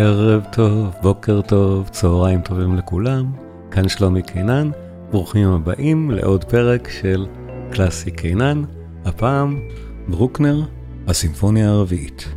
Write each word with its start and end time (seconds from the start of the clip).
ערב 0.00 0.44
טוב, 0.52 0.94
בוקר 1.02 1.40
טוב, 1.40 1.88
צהריים 1.88 2.40
טובים 2.40 2.76
לכולם, 2.76 3.32
כאן 3.70 3.88
שלומי 3.88 4.22
קינן, 4.22 4.70
ברוכים 5.10 5.48
הבאים 5.48 6.10
לעוד 6.10 6.44
פרק 6.44 6.88
של 6.88 7.26
קלאסי 7.70 8.10
קינן, 8.10 8.62
הפעם 9.04 9.60
ברוקנר, 10.08 10.62
הסימפוניה 11.08 11.70
הרביעית. 11.70 12.28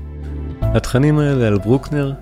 התכנים 0.61 1.19
האלה 1.19 1.47
על 1.47 1.57
ברוקנר 1.57 2.13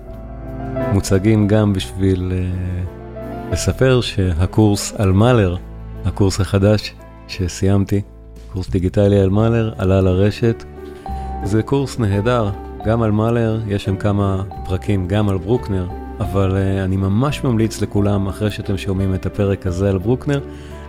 מוצגים 0.92 1.48
גם 1.48 1.72
בשביל 1.72 2.32
uh, 2.32 3.52
לספר 3.52 4.00
שהקורס 4.00 4.92
על 4.98 5.12
מאלר, 5.12 5.56
הקורס 6.04 6.40
החדש 6.40 6.94
שסיימתי, 7.28 8.02
קורס 8.52 8.70
דיגיטלי 8.70 9.20
על 9.20 9.30
מאלר, 9.30 9.72
עלה 9.78 10.00
לרשת. 10.00 10.64
זה 11.44 11.62
קורס 11.62 11.98
נהדר, 11.98 12.50
גם 12.86 13.02
על 13.02 13.10
מאלר, 13.10 13.60
יש 13.66 13.84
שם 13.84 13.96
כמה 13.96 14.42
פרקים 14.64 15.08
גם 15.08 15.28
על 15.28 15.38
ברוקנר, 15.38 15.88
אבל 16.20 16.50
uh, 16.50 16.84
אני 16.84 16.96
ממש 16.96 17.44
ממליץ 17.44 17.80
לכולם, 17.82 18.26
אחרי 18.26 18.50
שאתם 18.50 18.78
שומעים 18.78 19.14
את 19.14 19.26
הפרק 19.26 19.66
הזה 19.66 19.90
על 19.90 19.98
ברוקנר, 19.98 20.40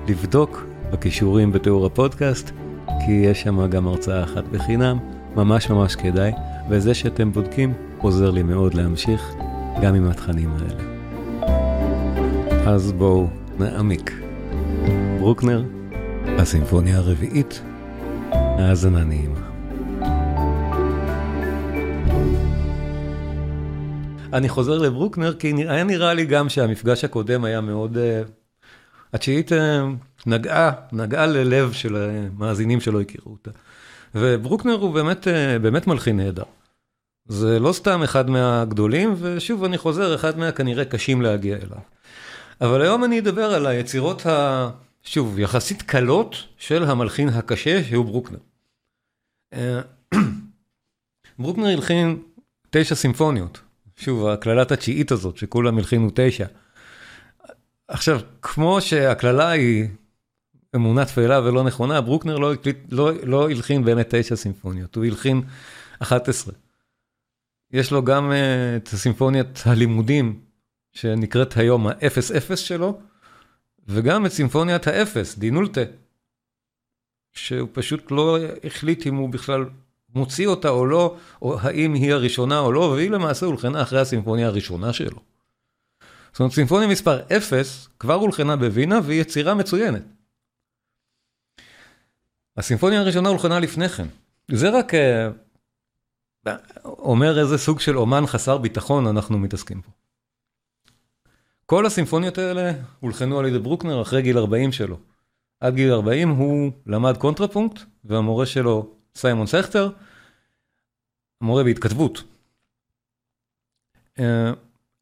לבדוק 0.07 0.65
בכישורים 0.91 1.51
בתיאור 1.51 1.85
הפודקאסט, 1.85 2.51
כי 3.05 3.11
יש 3.11 3.41
שם 3.41 3.67
גם 3.67 3.87
הרצאה 3.87 4.23
אחת 4.23 4.43
בחינם, 4.51 4.97
ממש 5.35 5.69
ממש 5.69 5.95
כדאי, 5.95 6.31
וזה 6.69 6.93
שאתם 6.93 7.31
בודקים 7.31 7.73
עוזר 7.97 8.31
לי 8.31 8.43
מאוד 8.43 8.73
להמשיך 8.73 9.33
גם 9.81 9.95
עם 9.95 10.07
התכנים 10.07 10.49
האלה. 10.59 10.83
אז 12.65 12.91
בואו 12.91 13.27
נעמיק. 13.59 14.11
ברוקנר, 15.19 15.63
הסימפוניה 16.25 16.97
הרביעית, 16.97 17.61
האזנה 18.31 19.03
נעימה. 19.03 19.50
אני 24.33 24.49
חוזר 24.49 24.77
לברוקנר, 24.77 25.33
כי 25.33 25.53
היה 25.67 25.83
נראה 25.83 26.13
לי 26.13 26.25
גם 26.25 26.49
שהמפגש 26.49 27.03
הקודם 27.03 27.43
היה 27.43 27.61
מאוד... 27.61 27.97
התשיעית 29.13 29.51
נגעה, 30.25 30.71
נגעה 30.91 31.25
ללב 31.25 31.71
של 31.71 31.95
המאזינים 31.95 32.81
שלא 32.81 33.01
הכירו 33.01 33.31
אותה. 33.31 33.51
וברוקנר 34.15 34.73
הוא 34.73 34.93
באמת, 34.93 35.27
באמת 35.61 35.87
מלחין 35.87 36.17
נהדר. 36.17 36.43
זה 37.25 37.59
לא 37.59 37.73
סתם 37.73 38.03
אחד 38.03 38.29
מהגדולים, 38.29 39.15
ושוב 39.19 39.63
אני 39.63 39.77
חוזר, 39.77 40.15
אחד 40.15 40.37
מהכנראה 40.37 40.85
קשים 40.85 41.21
להגיע 41.21 41.55
אליו. 41.55 41.79
אבל 42.61 42.81
היום 42.81 43.03
אני 43.03 43.19
אדבר 43.19 43.53
על 43.53 43.65
היצירות, 43.65 44.25
ה... 44.25 44.69
שוב, 45.03 45.39
יחסית 45.39 45.81
קלות 45.81 46.35
של 46.57 46.83
המלחין 46.83 47.29
הקשה, 47.29 47.83
שהוא 47.83 48.05
ברוקנר. 48.05 48.39
ברוקנר 51.39 51.67
הלחין 51.67 52.21
תשע 52.69 52.95
סימפוניות. 52.95 53.59
שוב, 54.01 54.27
הקללת 54.27 54.71
התשיעית 54.71 55.11
הזאת, 55.11 55.37
שכולם 55.37 55.77
הלחינו 55.77 56.09
תשע. 56.15 56.45
עכשיו, 57.87 58.19
כמו 58.41 58.81
שהקללה 58.81 59.49
היא 59.49 59.87
אמונה 60.75 61.05
תפלה 61.05 61.41
ולא 61.41 61.63
נכונה, 61.63 62.01
ברוקנר 62.01 62.37
לא, 62.37 62.53
לא, 62.91 63.11
לא 63.23 63.49
הלחין 63.49 63.83
באמת 63.83 64.15
תשע 64.15 64.35
סימפוניות, 64.35 64.95
הוא 64.95 65.05
הלחין 65.05 65.41
11. 65.99 66.53
יש 67.71 67.91
לו 67.91 68.03
גם 68.03 68.31
uh, 68.31 68.33
את 68.77 68.87
סימפוניית 68.87 69.59
הלימודים, 69.65 70.39
שנקראת 70.93 71.57
היום 71.57 71.87
ה-0-0 71.87 72.55
שלו, 72.55 73.01
וגם 73.87 74.25
את 74.25 74.31
סימפוניית 74.31 74.87
האפס, 74.87 75.37
דינולטה, 75.37 75.81
שהוא 77.33 77.69
פשוט 77.73 78.11
לא 78.11 78.37
החליט 78.63 79.07
אם 79.07 79.15
הוא 79.15 79.29
בכלל 79.29 79.65
מוציא 80.15 80.47
אותה 80.47 80.69
או 80.69 80.85
לא, 80.85 81.17
או 81.41 81.59
האם 81.59 81.93
היא 81.93 82.13
הראשונה 82.13 82.59
או 82.59 82.71
לא, 82.71 82.79
והיא 82.79 83.11
למעשה 83.11 83.45
הולחנה 83.45 83.81
אחרי 83.81 83.99
הסימפוניה 83.99 84.47
הראשונה 84.47 84.93
שלו. 84.93 85.19
זאת 86.31 86.39
אומרת, 86.39 86.53
סימפוניה 86.53 86.87
מספר 86.87 87.19
0 87.37 87.89
כבר 87.99 88.13
הולחנה 88.13 88.55
בווינה 88.55 88.99
והיא 89.03 89.21
יצירה 89.21 89.53
מצוינת. 89.53 90.03
הסימפוניה 92.57 92.99
הראשונה 92.99 93.29
הולחנה 93.29 93.59
לפני 93.59 93.89
כן. 93.89 94.07
זה 94.51 94.69
רק 94.69 94.91
אה, 94.93 96.47
אומר 96.85 97.39
איזה 97.39 97.57
סוג 97.57 97.79
של 97.79 97.97
אומן 97.97 98.27
חסר 98.27 98.57
ביטחון 98.57 99.07
אנחנו 99.07 99.37
מתעסקים 99.39 99.81
פה. 99.81 99.91
כל 101.65 101.85
הסימפוניות 101.85 102.37
האלה 102.37 102.71
הולחנו 102.99 103.39
על 103.39 103.45
ידי 103.45 103.59
ברוקנר 103.59 104.01
אחרי 104.01 104.21
גיל 104.21 104.37
40 104.37 104.71
שלו. 104.71 104.97
עד 105.59 105.75
גיל 105.75 105.91
40 105.91 106.29
הוא 106.29 106.71
למד 106.85 107.17
קונטרפונקט, 107.17 107.81
והמורה 108.03 108.45
שלו 108.45 108.95
סיימון 109.15 109.47
סכטר, 109.47 109.89
מורה 111.41 111.63
בהתכתבות. 111.63 112.23
אה, 114.19 114.21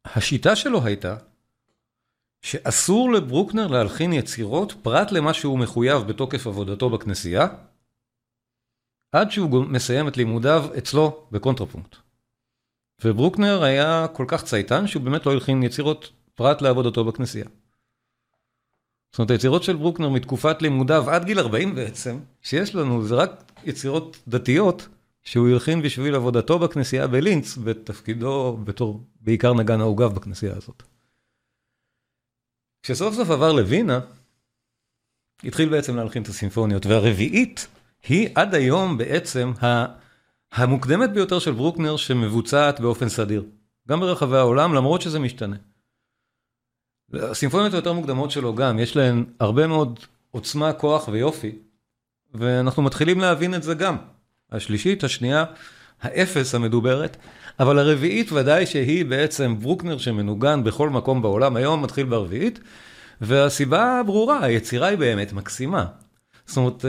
השיטה 0.04 0.56
שלו 0.56 0.84
הייתה 0.84 1.16
שאסור 2.42 3.12
לברוקנר 3.12 3.66
להלחין 3.66 4.12
יצירות 4.12 4.72
פרט 4.82 5.12
למה 5.12 5.34
שהוא 5.34 5.58
מחויב 5.58 6.02
בתוקף 6.02 6.46
עבודתו 6.46 6.90
בכנסייה, 6.90 7.46
עד 9.12 9.30
שהוא 9.30 9.64
מסיים 9.64 10.08
את 10.08 10.16
לימודיו 10.16 10.64
אצלו 10.78 11.26
בקונטרפונקט. 11.32 11.96
וברוקנר 13.04 13.62
היה 13.62 14.06
כל 14.12 14.24
כך 14.28 14.44
צייתן 14.44 14.86
שהוא 14.86 15.02
באמת 15.02 15.26
לא 15.26 15.32
הלחין 15.32 15.62
יצירות 15.62 16.10
פרט 16.34 16.62
לעבודתו 16.62 17.04
בכנסייה. 17.04 17.46
זאת 19.12 19.18
אומרת, 19.18 19.30
היצירות 19.30 19.62
של 19.62 19.76
ברוקנר 19.76 20.08
מתקופת 20.08 20.62
לימודיו 20.62 21.10
עד 21.10 21.24
גיל 21.24 21.38
40 21.38 21.74
בעצם, 21.74 22.20
שיש 22.42 22.74
לנו, 22.74 23.04
זה 23.04 23.14
רק 23.14 23.49
יצירות 23.64 24.16
דתיות, 24.28 24.88
שהוא 25.22 25.48
הלחין 25.48 25.82
בשביל 25.82 26.14
עבודתו 26.14 26.58
בכנסייה 26.58 27.06
בלינץ, 27.06 27.56
בתפקידו 27.56 28.58
בתור 28.64 29.04
בעיקר 29.20 29.54
נגן 29.54 29.80
העוגב 29.80 30.14
בכנסייה 30.14 30.56
הזאת. 30.56 30.82
כשסוף 32.82 33.14
סוף 33.14 33.30
עבר 33.30 33.52
לווינה, 33.52 34.00
התחיל 35.44 35.68
בעצם 35.68 35.96
להלחין 35.96 36.22
את 36.22 36.28
הסימפוניות, 36.28 36.86
והרביעית 36.86 37.66
היא 38.08 38.28
עד 38.34 38.54
היום 38.54 38.98
בעצם 38.98 39.52
המוקדמת 40.52 41.12
ביותר 41.12 41.38
של 41.38 41.52
ברוקנר 41.52 41.96
שמבוצעת 41.96 42.80
באופן 42.80 43.08
סדיר, 43.08 43.44
גם 43.88 44.00
ברחבי 44.00 44.36
העולם, 44.36 44.74
למרות 44.74 45.02
שזה 45.02 45.18
משתנה. 45.18 45.56
הסימפוניות 47.12 47.74
היותר 47.74 47.92
מוקדמות 47.92 48.30
שלו 48.30 48.54
גם, 48.54 48.78
יש 48.78 48.96
להן 48.96 49.24
הרבה 49.40 49.66
מאוד 49.66 50.00
עוצמה, 50.30 50.72
כוח 50.72 51.08
ויופי, 51.08 51.58
ואנחנו 52.34 52.82
מתחילים 52.82 53.20
להבין 53.20 53.54
את 53.54 53.62
זה 53.62 53.74
גם. 53.74 53.96
השלישית, 54.52 55.04
השנייה, 55.04 55.44
האפס 56.02 56.54
המדוברת, 56.54 57.16
אבל 57.60 57.78
הרביעית 57.78 58.32
ודאי 58.32 58.66
שהיא 58.66 59.04
בעצם 59.04 59.56
ברוקנר 59.60 59.98
שמנוגן 59.98 60.64
בכל 60.64 60.90
מקום 60.90 61.22
בעולם, 61.22 61.56
היום 61.56 61.82
מתחיל 61.82 62.06
ברביעית, 62.06 62.60
והסיבה 63.20 64.00
ברורה, 64.06 64.44
היצירה 64.44 64.88
היא 64.88 64.98
באמת 64.98 65.32
מקסימה. 65.32 65.86
זאת 66.46 66.56
אומרת, 66.56 66.84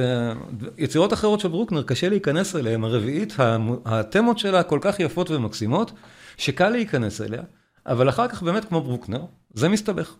יצירות 0.77 1.13
אחרות 1.13 1.39
של 1.39 1.47
ברוקנר, 1.47 1.83
קשה 1.83 2.09
להיכנס 2.09 2.55
אליהן, 2.55 2.83
הרביעית, 2.83 3.33
התמות 3.85 4.39
שלה 4.39 4.63
כל 4.63 4.79
כך 4.81 4.99
יפות 4.99 5.31
ומקסימות, 5.31 5.91
שקל 6.37 6.69
להיכנס 6.69 7.21
אליה, 7.21 7.41
אבל 7.85 8.09
אחר 8.09 8.27
כך 8.27 8.43
באמת 8.43 8.65
כמו 8.65 8.81
ברוקנר, 8.81 9.21
זה 9.53 9.69
מסתבך. 9.69 10.15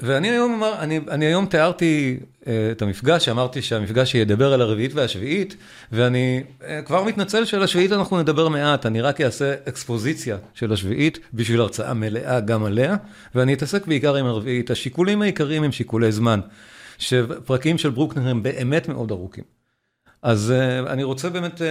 ואני 0.00 0.30
היום 0.30 0.54
אמר, 0.54 0.74
אני, 0.78 1.00
אני 1.10 1.26
היום 1.26 1.46
תיארתי 1.46 2.18
uh, 2.20 2.46
את 2.72 2.82
המפגש, 2.82 3.28
אמרתי 3.28 3.62
שהמפגש 3.62 4.14
ידבר 4.14 4.52
על 4.52 4.60
הרביעית 4.60 4.94
והשביעית, 4.94 5.56
ואני 5.92 6.42
uh, 6.60 6.64
כבר 6.84 7.04
מתנצל 7.04 7.44
שעל 7.44 7.62
השביעית 7.62 7.92
אנחנו 7.92 8.18
נדבר 8.18 8.48
מעט, 8.48 8.86
אני 8.86 9.00
רק 9.00 9.20
אעשה 9.20 9.54
אקספוזיציה 9.68 10.36
של 10.54 10.72
השביעית 10.72 11.18
בשביל 11.34 11.60
הרצאה 11.60 11.94
מלאה 11.94 12.40
גם 12.40 12.64
עליה, 12.64 12.96
ואני 13.34 13.54
אתעסק 13.54 13.86
בעיקר 13.86 14.16
עם 14.16 14.26
הרביעית. 14.26 14.70
השיקולים 14.70 15.22
העיקריים 15.22 15.62
הם 15.62 15.72
שיקולי 15.72 16.12
זמן, 16.12 16.40
שפרקים 16.98 17.78
של 17.78 17.90
ברוקנר 17.90 18.28
הם 18.28 18.42
באמת 18.42 18.88
מאוד 18.88 19.10
ארוכים. 19.10 19.44
אז 20.22 20.52
uh, 20.56 20.90
אני 20.90 21.02
רוצה 21.02 21.30
באמת 21.30 21.60
uh, 21.60 21.64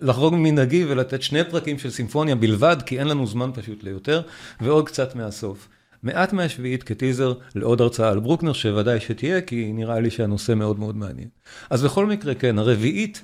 לחרוג 0.00 0.34
ממנהגי 0.34 0.84
ולתת 0.88 1.22
שני 1.22 1.44
פרקים 1.44 1.78
של 1.78 1.90
סימפוניה 1.90 2.34
בלבד, 2.34 2.76
כי 2.86 2.98
אין 2.98 3.08
לנו 3.08 3.26
זמן 3.26 3.50
פשוט 3.54 3.84
ליותר, 3.84 4.22
ועוד 4.60 4.86
קצת 4.86 5.14
מהסוף. 5.14 5.68
מעט 6.02 6.32
מהשביעית 6.32 6.82
כטיזר 6.82 7.32
לעוד 7.54 7.80
הרצאה 7.80 8.10
על 8.10 8.20
ברוקנר, 8.20 8.52
שוודאי 8.52 9.00
שתהיה, 9.00 9.40
כי 9.40 9.72
נראה 9.72 10.00
לי 10.00 10.10
שהנושא 10.10 10.52
מאוד 10.52 10.78
מאוד 10.78 10.96
מעניין. 10.96 11.28
אז 11.70 11.84
בכל 11.84 12.06
מקרה, 12.06 12.34
כן, 12.34 12.58
הרביעית, 12.58 13.22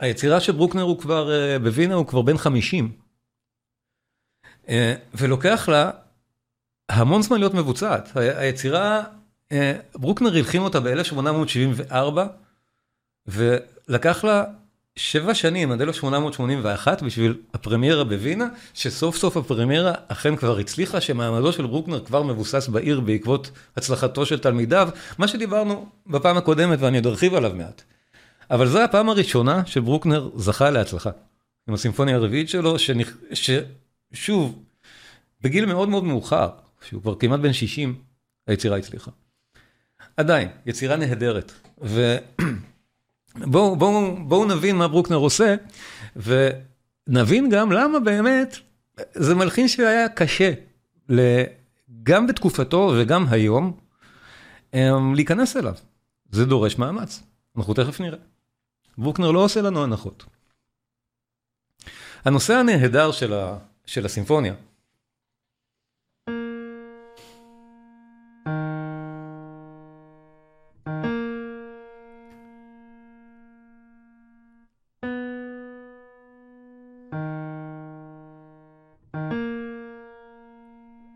היצירה 0.00 0.40
של 0.40 0.52
ברוקנר 0.52 0.82
הוא 0.82 0.98
כבר, 0.98 1.28
uh, 1.28 1.58
בווינה 1.62 1.94
הוא 1.94 2.06
כבר 2.06 2.22
בן 2.22 2.36
50, 2.38 2.92
uh, 4.66 4.68
ולוקח 5.14 5.68
לה 5.68 5.90
המון 6.88 7.22
זמן 7.22 7.38
להיות 7.38 7.54
מבוצעת. 7.54 8.16
היצירה, 8.16 9.02
uh, 9.48 9.52
ברוקנר 9.94 10.36
הלחים 10.36 10.62
אותה 10.62 10.80
ב-1874, 10.80 11.94
ולקח 13.26 14.24
לה 14.24 14.44
שבע 14.96 15.34
שנים, 15.34 15.72
עד 15.72 15.80
1881, 15.80 17.02
בשביל 17.02 17.34
הפרמיירה 17.54 18.04
בווינה, 18.04 18.46
שסוף 18.74 19.16
סוף 19.16 19.36
הפרמיירה 19.36 19.92
אכן 20.08 20.36
כבר 20.36 20.58
הצליחה, 20.58 21.00
שמעמדו 21.00 21.52
של 21.52 21.66
ברוקנר 21.66 22.04
כבר 22.04 22.22
מבוסס 22.22 22.68
בעיר 22.68 23.00
בעקבות 23.00 23.50
הצלחתו 23.76 24.26
של 24.26 24.38
תלמידיו, 24.38 24.88
מה 25.18 25.28
שדיברנו 25.28 25.88
בפעם 26.06 26.36
הקודמת 26.36 26.78
ואני 26.80 26.96
עוד 26.96 27.06
ארחיב 27.06 27.34
עליו 27.34 27.52
מעט. 27.54 27.82
אבל 28.50 28.66
זו 28.66 28.80
הפעם 28.80 29.08
הראשונה 29.08 29.62
שברוקנר 29.66 30.30
זכה 30.36 30.70
להצלחה. 30.70 31.10
עם 31.68 31.74
הסימפוניה 31.74 32.16
הרביעית 32.16 32.48
שלו, 32.48 32.76
ששוב, 33.32 34.62
בגיל 35.40 35.66
מאוד 35.66 35.88
מאוד 35.88 36.04
מאוחר, 36.04 36.48
שהוא 36.88 37.02
כבר 37.02 37.14
כמעט 37.14 37.40
בן 37.40 37.52
60, 37.52 37.94
היצירה 38.46 38.76
הצליחה. 38.76 39.10
עדיין, 40.16 40.48
יצירה 40.66 40.96
נהדרת. 40.96 41.52
ובואו 43.36 43.76
בוא, 43.76 44.18
בוא 44.18 44.46
נבין 44.46 44.76
מה 44.76 44.88
ברוקנר 44.88 45.16
עושה, 45.16 45.54
ונבין 46.16 47.50
גם 47.50 47.72
למה 47.72 48.00
באמת 48.00 48.56
זה 49.14 49.34
מלחין 49.34 49.68
שהיה 49.68 50.08
קשה, 50.08 50.52
גם 52.02 52.26
בתקופתו 52.26 52.92
וגם 52.96 53.26
היום, 53.30 53.72
אמ, 54.74 55.14
להיכנס 55.14 55.56
אליו. 55.56 55.74
זה 56.30 56.44
דורש 56.44 56.78
מאמץ, 56.78 57.22
אנחנו 57.56 57.74
תכף 57.74 58.00
נראה. 58.00 58.18
ברוקנר 58.98 59.30
לא 59.30 59.44
עושה 59.44 59.62
לנו 59.62 59.84
הנחות. 59.84 60.24
הנושא 62.24 62.54
הנהדר 62.54 63.12
של, 63.12 63.34
ה, 63.34 63.58
של 63.86 64.06
הסימפוניה, 64.06 64.54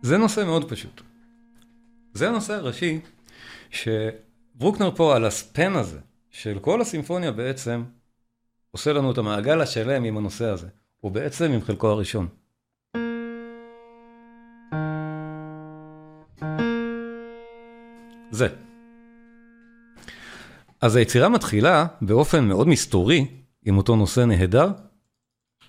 זה 0.04 0.18
נושא 0.18 0.40
מאוד 0.46 0.70
פשוט. 0.70 1.00
זה 2.12 2.28
הנושא 2.28 2.54
הראשי, 2.54 3.00
שברוקנר 3.70 4.90
פה 4.96 5.16
על 5.16 5.24
הספן 5.24 5.72
הזה, 5.76 5.98
של 6.30 6.58
כל 6.58 6.80
הסימפוניה 6.80 7.32
בעצם, 7.32 7.84
עושה 8.70 8.92
לנו 8.92 9.12
את 9.12 9.18
המעגל 9.18 9.60
השלם 9.60 10.04
עם 10.04 10.16
הנושא 10.16 10.44
הזה. 10.44 10.68
הוא 11.00 11.12
בעצם 11.12 11.52
עם 11.52 11.60
חלקו 11.60 11.88
הראשון. 11.88 12.28
זה. 18.30 18.48
אז 20.80 20.96
היצירה 20.96 21.28
מתחילה 21.28 21.86
באופן 22.00 22.44
מאוד 22.48 22.68
מסתורי, 22.68 23.26
עם 23.64 23.76
אותו 23.76 23.96
נושא 23.96 24.20
נהדר, 24.20 24.68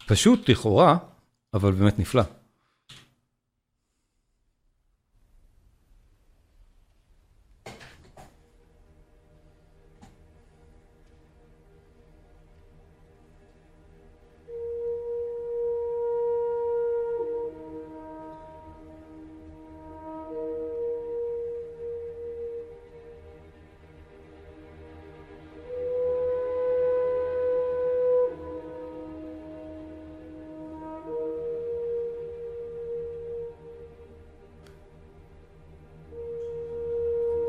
פשוט 0.07 0.49
לכאורה, 0.49 0.97
אבל 1.53 1.71
באמת 1.71 1.99
נפלא. 1.99 2.23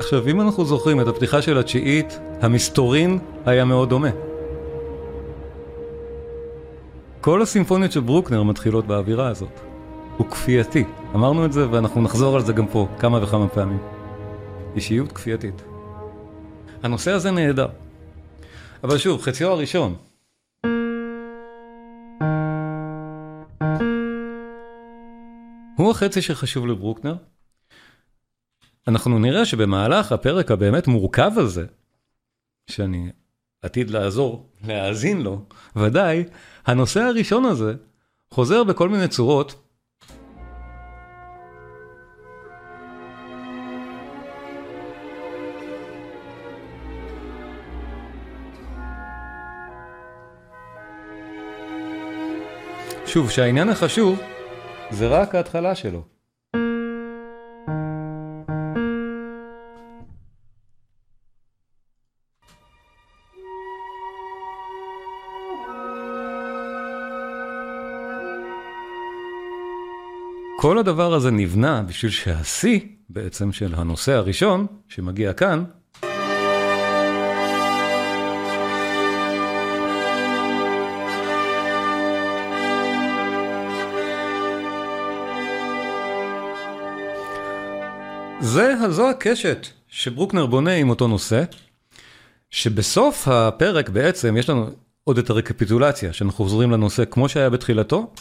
עכשיו, 0.07 0.27
אם 0.27 0.41
אנחנו 0.41 0.65
זוכרים 0.65 1.01
את 1.01 1.07
הפתיחה 1.07 1.41
של 1.41 1.57
התשיעית, 1.57 2.19
המסתורין 2.41 3.19
היה 3.45 3.65
מאוד 3.65 3.89
דומה. 3.89 4.09
כל 7.21 7.41
הסימפוניות 7.41 7.91
של 7.91 7.99
ברוקנר 7.99 8.43
מתחילות 8.43 8.87
באווירה 8.87 9.27
הזאת. 9.27 9.59
הוא 10.17 10.27
כפייתי. 10.27 10.83
אמרנו 11.15 11.45
את 11.45 11.53
זה 11.53 11.71
ואנחנו 11.71 12.01
נחזור 12.01 12.35
על 12.35 12.45
זה 12.45 12.53
גם 12.53 12.67
פה 12.67 12.87
כמה 12.99 13.23
וכמה 13.23 13.47
פעמים. 13.47 13.79
אישיות 14.75 15.11
כפייתית. 15.11 15.63
הנושא 16.83 17.11
הזה 17.11 17.31
נהדר. 17.31 17.67
אבל 18.83 18.97
שוב, 18.97 19.21
חציו 19.21 19.51
הראשון. 19.51 19.95
הוא 25.77 25.91
החצי 25.91 26.21
שחשוב 26.21 26.67
לברוקנר, 26.67 27.15
אנחנו 28.87 29.19
נראה 29.19 29.45
שבמהלך 29.45 30.11
הפרק 30.11 30.51
הבאמת 30.51 30.87
מורכב 30.87 31.31
הזה, 31.35 31.65
שאני 32.67 33.09
עתיד 33.61 33.89
לעזור 33.89 34.49
להאזין 34.67 35.21
לו, 35.21 35.45
ודאי, 35.75 36.23
הנושא 36.65 37.01
הראשון 37.01 37.45
הזה 37.45 37.73
חוזר 38.31 38.63
בכל 38.63 38.89
מיני 38.89 39.07
צורות. 39.07 39.55
שוב, 53.05 53.29
שהעניין 53.31 53.69
החשוב 53.69 54.19
זה 54.91 55.07
רק 55.07 55.35
ההתחלה 55.35 55.75
שלו. 55.75 56.16
כל 70.59 70.77
הדבר 70.77 71.13
הזה 71.13 71.31
נבנה 71.31 71.81
בשביל 71.81 72.11
שהשיא 72.11 72.79
בעצם 73.09 73.51
של 73.51 73.75
הנושא 73.75 74.13
הראשון 74.13 74.65
שמגיע 74.87 75.33
כאן, 75.33 75.63
זה, 88.39 88.73
זו 88.89 89.09
הקשת 89.09 89.67
שברוקנר 89.87 90.45
בונה 90.45 90.73
עם 90.73 90.89
אותו 90.89 91.07
נושא, 91.07 91.43
שבסוף 92.49 93.27
הפרק 93.27 93.89
בעצם 93.89 94.37
יש 94.37 94.49
לנו 94.49 94.69
עוד 95.03 95.17
את 95.17 95.29
הרקפיטולציה, 95.29 96.13
שאנחנו 96.13 96.37
חוזרים 96.37 96.71
לנושא 96.71 97.03
כמו 97.05 97.29
שהיה 97.29 97.49
בתחילתו, 97.49 98.13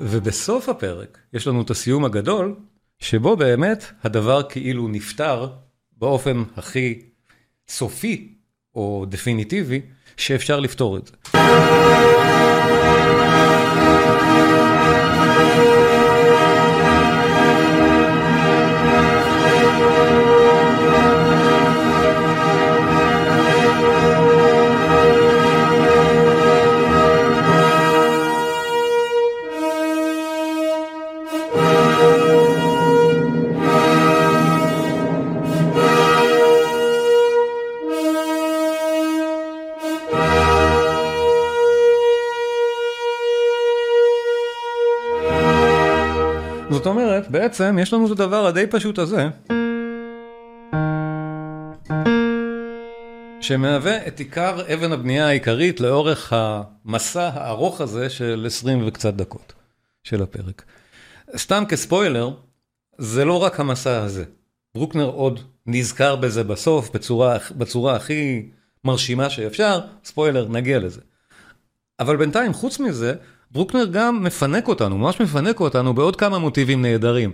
ובסוף 0.00 0.68
הפרק 0.68 1.18
יש 1.32 1.46
לנו 1.46 1.62
את 1.62 1.70
הסיום 1.70 2.04
הגדול, 2.04 2.54
שבו 2.98 3.36
באמת 3.36 3.84
הדבר 4.04 4.42
כאילו 4.42 4.88
נפתר 4.88 5.48
באופן 5.96 6.42
הכי 6.56 7.02
סופי 7.68 8.34
או 8.74 9.06
דפיניטיבי 9.08 9.80
שאפשר 10.16 10.60
לפתור 10.60 10.96
את 10.96 11.06
זה. 11.06 11.12
בעצם 47.50 47.78
יש 47.78 47.92
לנו 47.92 48.06
את 48.06 48.10
הדבר 48.10 48.46
הדי 48.46 48.66
פשוט 48.70 48.98
הזה, 48.98 49.28
שמהווה 53.40 54.06
את 54.06 54.18
עיקר 54.18 54.74
אבן 54.74 54.92
הבנייה 54.92 55.28
העיקרית 55.28 55.80
לאורך 55.80 56.32
המסע 56.36 57.30
הארוך 57.34 57.80
הזה 57.80 58.10
של 58.10 58.44
20 58.46 58.82
וקצת 58.86 59.14
דקות 59.14 59.52
של 60.02 60.22
הפרק. 60.22 60.64
סתם 61.36 61.64
כספוילר, 61.68 62.30
זה 62.98 63.24
לא 63.24 63.42
רק 63.42 63.60
המסע 63.60 64.02
הזה. 64.02 64.24
ברוקנר 64.74 65.08
עוד 65.08 65.40
נזכר 65.66 66.16
בזה 66.16 66.44
בסוף 66.44 66.90
בצורה, 66.90 67.36
בצורה 67.58 67.96
הכי 67.96 68.48
מרשימה 68.84 69.30
שאפשר, 69.30 69.80
ספוילר, 70.04 70.48
נגיע 70.48 70.78
לזה. 70.78 71.00
אבל 72.00 72.16
בינתיים, 72.16 72.52
חוץ 72.52 72.80
מזה, 72.80 73.14
ברוקנר 73.50 73.84
גם 73.84 74.24
מפנק 74.24 74.68
אותנו, 74.68 74.98
ממש 74.98 75.20
מפנק 75.20 75.60
אותנו 75.60 75.94
בעוד 75.94 76.16
כמה 76.16 76.38
מוטיבים 76.38 76.82
נהדרים. 76.82 77.32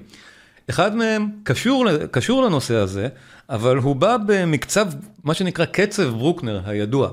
אחד 0.70 0.96
מהם 0.96 1.28
קשור, 1.42 1.86
קשור 2.10 2.42
לנושא 2.42 2.74
הזה, 2.74 3.08
אבל 3.50 3.76
הוא 3.76 3.96
בא 3.96 4.16
במקצב, 4.26 4.86
מה 5.24 5.34
שנקרא 5.34 5.64
קצב 5.64 6.02
ברוקנר 6.02 6.60
הידוע. 6.66 7.10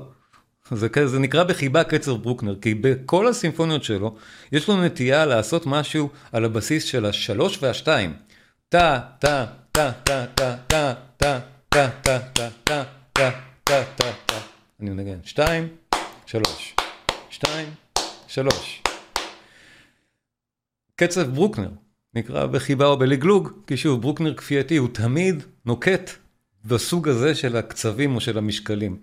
זה, 0.70 0.88
זה 1.06 1.18
נקרא 1.18 1.44
בחיבה 1.44 1.84
קצב 1.84 2.12
ברוקנר, 2.12 2.54
כי 2.60 2.74
בכל 2.74 3.28
הסימפוניות 3.28 3.84
שלו, 3.84 4.16
יש 4.52 4.68
לו 4.68 4.82
נטייה 4.84 5.26
לעשות 5.26 5.66
משהו 5.66 6.08
על 6.32 6.44
הבסיס 6.44 6.84
של 6.84 7.06
השלוש 7.06 7.58
והשתיים. 7.62 8.14
טה, 8.68 9.00
טה, 9.18 9.46
טה, 9.72 9.90
טה, 10.04 10.24
טה, 10.34 10.54
טה, 10.66 10.94
טה, 11.16 11.38
טה, 11.70 11.88
טה, 12.02 12.18
טה, 12.32 12.48
טה, 12.64 12.82
טה, 13.12 13.30
טה, 13.64 13.82
טה, 13.96 14.12
טה. 14.26 14.36
אני 14.80 14.90
מנגן. 14.90 15.18
שתיים, 15.24 15.68
שלוש. 16.26 16.74
שתיים, 17.30 17.68
שלוש. 18.28 18.83
קצב 20.96 21.30
ברוקנר, 21.34 21.70
נקרא 22.14 22.46
בחיבה 22.46 22.86
או 22.86 22.98
בלגלוג, 22.98 23.48
כי 23.66 23.76
שוב, 23.76 24.00
ברוקנר 24.00 24.34
כפייתי 24.34 24.76
הוא 24.76 24.88
תמיד 24.92 25.42
נוקט 25.66 26.10
בסוג 26.64 27.08
הזה 27.08 27.34
של 27.34 27.56
הקצבים 27.56 28.14
או 28.14 28.20
של 28.20 28.38
המשקלים. 28.38 28.98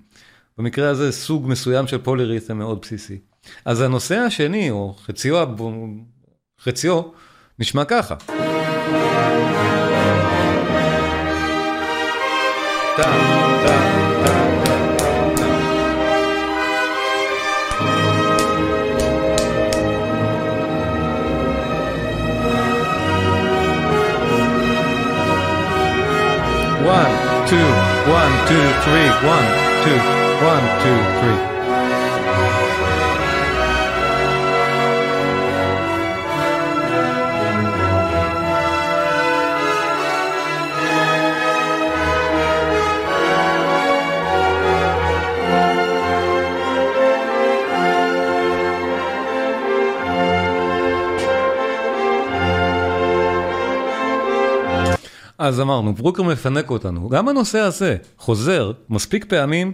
במקרה 0.57 0.89
הזה 0.89 1.11
סוג 1.11 1.47
מסוים 1.47 1.87
של 1.87 1.97
פוליריתם 1.97 2.57
מאוד 2.57 2.79
בסיסי. 2.81 3.19
אז 3.65 3.81
הנושא 3.81 4.15
השני, 4.15 4.71
או 4.71 4.93
חציו, 4.93 5.47
חציו 6.59 7.01
נשמע 7.59 7.85
ככה. 7.85 8.15
טה, 12.97 13.30
two, 27.51 27.57
one, 27.57 28.31
two, 28.47 28.65
three, 28.85 29.09
one, 29.27 29.47
two, 29.83 29.99
one, 30.41 30.63
two, 30.81 31.19
three. 31.19 31.50
אז 55.43 55.59
אמרנו, 55.59 55.93
ברוקר 55.93 56.23
מפנק 56.23 56.69
אותנו. 56.69 57.09
גם 57.09 57.27
הנושא 57.27 57.59
הזה 57.59 57.97
חוזר 58.17 58.71
מספיק 58.89 59.25
פעמים. 59.25 59.71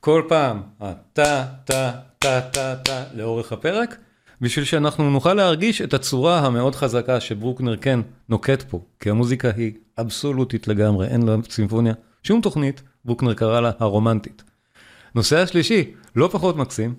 כל 0.00 0.22
פעם, 0.28 0.62
הטה, 0.80 1.44
טה, 1.64 1.90
טה, 2.18 2.40
טה, 2.40 2.76
טה, 2.84 3.04
לאורך 3.14 3.52
הפרק, 3.52 3.96
בשביל 4.40 4.64
שאנחנו 4.64 5.10
נוכל 5.10 5.34
להרגיש 5.34 5.82
את 5.82 5.94
הצורה 5.94 6.38
המאוד 6.38 6.74
חזקה 6.74 7.20
שברוקנר 7.20 7.76
כן 7.76 8.00
נוקט 8.28 8.62
פה, 8.62 8.80
כי 9.00 9.10
המוזיקה 9.10 9.50
היא 9.56 9.72
אבסולוטית 9.98 10.68
לגמרי, 10.68 11.06
אין 11.06 11.22
לה 11.22 11.36
סימפוניה, 11.50 11.94
שום 12.22 12.40
תוכנית, 12.40 12.82
ברוקנר 13.04 13.34
קרא 13.34 13.60
לה 13.60 13.70
הרומנטית. 13.78 14.49
נושא 15.14 15.38
השלישי, 15.38 15.94
לא 16.16 16.28
פחות 16.32 16.56
מקסים. 16.56 16.94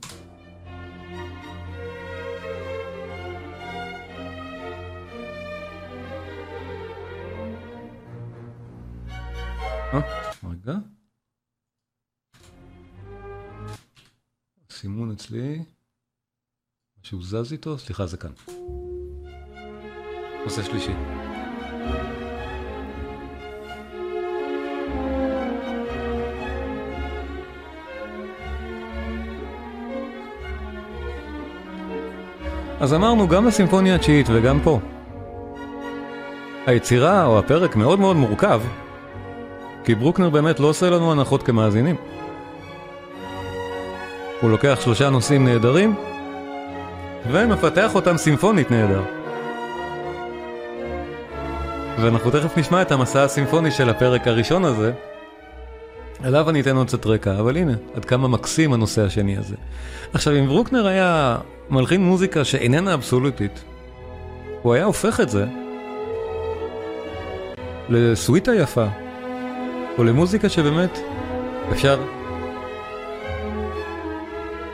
אה, 9.94 10.02
רגע. 10.44 10.74
סימון 14.72 15.12
אצלי, 15.12 15.64
משהו 17.04 17.24
זז 17.24 17.52
איתו, 17.52 17.78
סליחה 17.78 18.06
זה 18.08 18.18
כאן. 18.18 18.32
נושא 20.44 20.64
שלישי. 20.64 20.94
אז 32.82 32.94
אמרנו 32.94 33.28
גם 33.28 33.48
לסימפוניה 33.48 33.96
התשיעית 33.96 34.28
וגם 34.34 34.60
פה. 34.64 34.80
היצירה 36.66 37.26
או 37.26 37.40
הפרק 37.40 37.76
מאוד 37.76 38.00
מאוד 38.00 38.16
מורכב, 38.16 38.62
כי 39.84 39.96
ברוקנר 39.96 40.30
באמת 40.30 40.60
לא 40.60 40.68
עושה 40.68 40.90
לנו 40.90 41.12
הנחות 41.12 41.44
כמאזינים. 41.44 41.96
הוא 44.42 44.52
לוקח 44.52 44.80
שלושה 44.84 45.10
נושאים 45.10 45.46
נהדרים, 45.46 45.96
ומפתח 47.32 47.96
אותם 47.96 48.18
סימפונית 48.18 48.72
נהדר. 48.72 49.04
ואנחנו 52.00 52.32
תכף 52.32 52.58
נשמע 52.58 52.82
את 52.82 52.92
המסע 52.92 53.24
הסימפוני 53.24 53.72
של 53.72 53.90
הפרק 53.90 54.28
הראשון 54.28 54.66
הזה, 54.66 54.92
עליו 56.24 56.50
אני 56.50 56.62
אתן 56.62 56.76
עוד 56.76 56.88
קצת 56.88 57.06
רקע, 57.06 57.40
אבל 57.40 57.58
הנה, 57.58 57.74
עד 57.96 58.06
כמה 58.06 58.28
מקסים 58.28 58.74
הנושא 58.74 59.06
השני 59.06 59.38
הזה. 59.38 59.56
עכשיו, 60.14 60.36
אם 60.36 60.48
ברוקנר 60.48 60.88
היה 60.88 61.38
מלחין 61.70 62.04
מוזיקה 62.04 62.46
שאיננה 62.46 62.94
אבסולוטית, 62.94 63.64
הוא 64.62 64.74
היה 64.74 64.86
הופך 64.86 65.20
את 65.20 65.30
זה 65.30 65.46
לסוויטה 67.90 68.56
יפה, 68.56 68.86
או 69.98 70.04
למוזיקה 70.04 70.50
שבאמת 70.50 71.00
אפשר... 71.72 72.02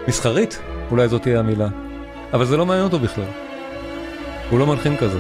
מסחרית, 0.08 0.60
אולי 0.92 1.08
זאת 1.08 1.22
תהיה 1.22 1.40
המילה. 1.40 1.68
אבל 2.34 2.46
זה 2.46 2.58
לא 2.58 2.66
מעניין 2.66 2.86
אותו 2.86 3.00
בכלל. 3.00 3.26
הוא 4.50 4.60
לא 4.60 4.68
מלחין 4.68 4.98
כזה. 4.98 5.20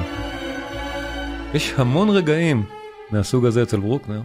יש 1.53 1.73
המון 1.77 2.09
רגעים 2.09 2.63
מהסוג 3.11 3.45
הזה 3.45 3.63
אצל 3.63 3.79
ברוקנר, 3.79 4.21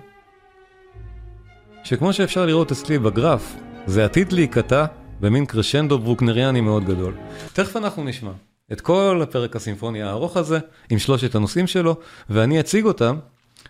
שכמו 1.84 2.12
שאפשר 2.12 2.46
לראות 2.46 2.72
אצלי 2.72 2.98
בגרף, 2.98 3.56
זה 3.86 4.04
עתיד 4.04 4.32
להיקטע 4.32 4.84
במין 5.20 5.46
קרשנדו 5.46 5.98
ברוקנריאני 5.98 6.60
מאוד 6.60 6.84
גדול. 6.84 7.14
תכף 7.52 7.76
אנחנו 7.76 8.04
נשמע 8.04 8.32
את 8.72 8.80
כל 8.80 9.20
הפרק 9.22 9.56
הסימפוני 9.56 10.02
הארוך 10.02 10.36
הזה, 10.36 10.58
עם 10.90 10.98
שלושת 10.98 11.34
הנושאים 11.34 11.66
שלו, 11.66 11.96
ואני 12.30 12.60
אציג 12.60 12.84
אותם 12.84 13.16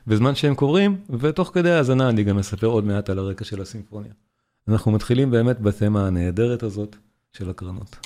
בזמן 0.07 0.35
שהם 0.35 0.55
קורים, 0.55 0.97
ותוך 1.11 1.51
כדי 1.55 1.71
האזנה 1.71 2.09
אני 2.09 2.25
גם 2.25 2.39
אספר 2.39 2.67
עוד 2.67 2.85
מעט 2.85 3.11
על 3.11 3.19
הרקע 3.19 3.45
של 3.45 3.63
הסימפוניה. 3.63 4.13
אנחנו 4.69 4.93
מתחילים 4.93 5.31
באמת 5.31 5.61
בתמה 5.61 6.07
הנהדרת 6.07 6.63
הזאת 6.63 6.97
של 7.33 7.51
הקרנות. 7.51 7.97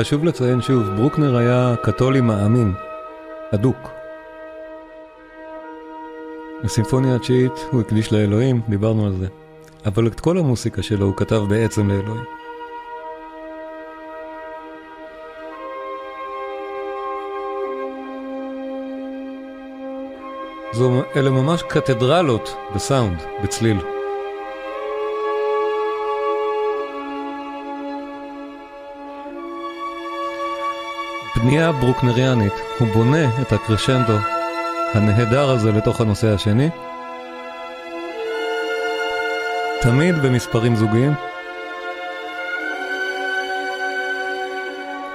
חשוב 0.00 0.24
לציין 0.24 0.62
שוב, 0.62 0.82
ברוקנר 0.96 1.36
היה 1.36 1.74
קתולי 1.82 2.20
מאמין, 2.20 2.72
אדוק. 3.54 3.76
בסימפוניה 6.64 7.14
התשיעית 7.14 7.52
הוא 7.70 7.80
הקדיש 7.80 8.12
לאלוהים, 8.12 8.60
דיברנו 8.68 9.06
על 9.06 9.12
זה. 9.12 9.26
אבל 9.86 10.06
את 10.06 10.20
כל 10.20 10.38
המוסיקה 10.38 10.82
שלו 10.82 11.06
הוא 11.06 11.16
כתב 11.16 11.42
בעצם 11.48 11.88
לאלוהים. 11.88 12.24
זו, 20.72 21.02
אלה 21.16 21.30
ממש 21.30 21.62
קתדרלות 21.62 22.56
בסאונד, 22.74 23.18
בצליל. 23.44 23.97
בנייה 31.48 31.72
ברוקנריאנית, 31.72 32.52
הוא 32.78 32.88
בונה 32.88 33.40
את 33.42 33.52
הקרשנדו 33.52 34.12
הנהדר 34.94 35.50
הזה 35.50 35.72
לתוך 35.72 36.00
הנושא 36.00 36.34
השני. 36.34 36.68
תמיד 39.80 40.14
במספרים 40.22 40.76
זוגיים. 40.76 41.12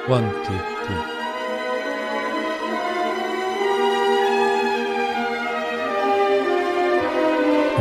1, 0.08 0.24
2, 0.44 0.60
3. 0.88 1.23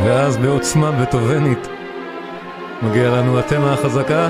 ואז 0.04 0.36
בעוצמה 0.36 0.90
בטובנית 0.90 1.68
מגיע 2.82 3.10
לנו 3.10 3.38
התמה 3.38 3.72
החזקה. 3.72 4.28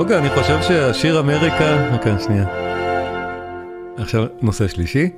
נוגה, 0.00 0.18
אני 0.18 0.30
חושב 0.30 0.62
שהשיר 0.62 1.20
אמריקה... 1.20 1.92
אוקיי, 1.92 2.12
שנייה. 2.26 2.44
עכשיו, 3.96 4.26
נושא 4.42 4.68
שלישי. 4.68 5.10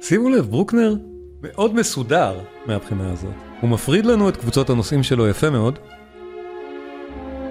שימו 0.00 0.28
לב, 0.28 0.46
ברוקנר 0.50 0.94
מאוד 1.42 1.74
מסודר 1.74 2.38
מהבחינה 2.66 3.12
הזאת. 3.12 3.30
הוא 3.60 3.70
מפריד 3.70 4.06
לנו 4.06 4.28
את 4.28 4.36
קבוצות 4.36 4.70
הנושאים 4.70 5.02
שלו 5.02 5.28
יפה 5.28 5.50
מאוד, 5.50 5.78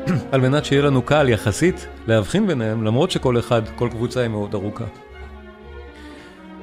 על 0.31 0.41
מנת 0.41 0.65
שיהיה 0.65 0.81
לנו 0.81 1.01
קל 1.01 1.29
יחסית 1.29 1.87
להבחין 2.07 2.47
ביניהם, 2.47 2.83
למרות 2.83 3.11
שכל 3.11 3.39
אחד, 3.39 3.61
כל 3.75 3.89
קבוצה 3.91 4.21
היא 4.21 4.29
מאוד 4.29 4.53
ארוכה. 4.53 4.85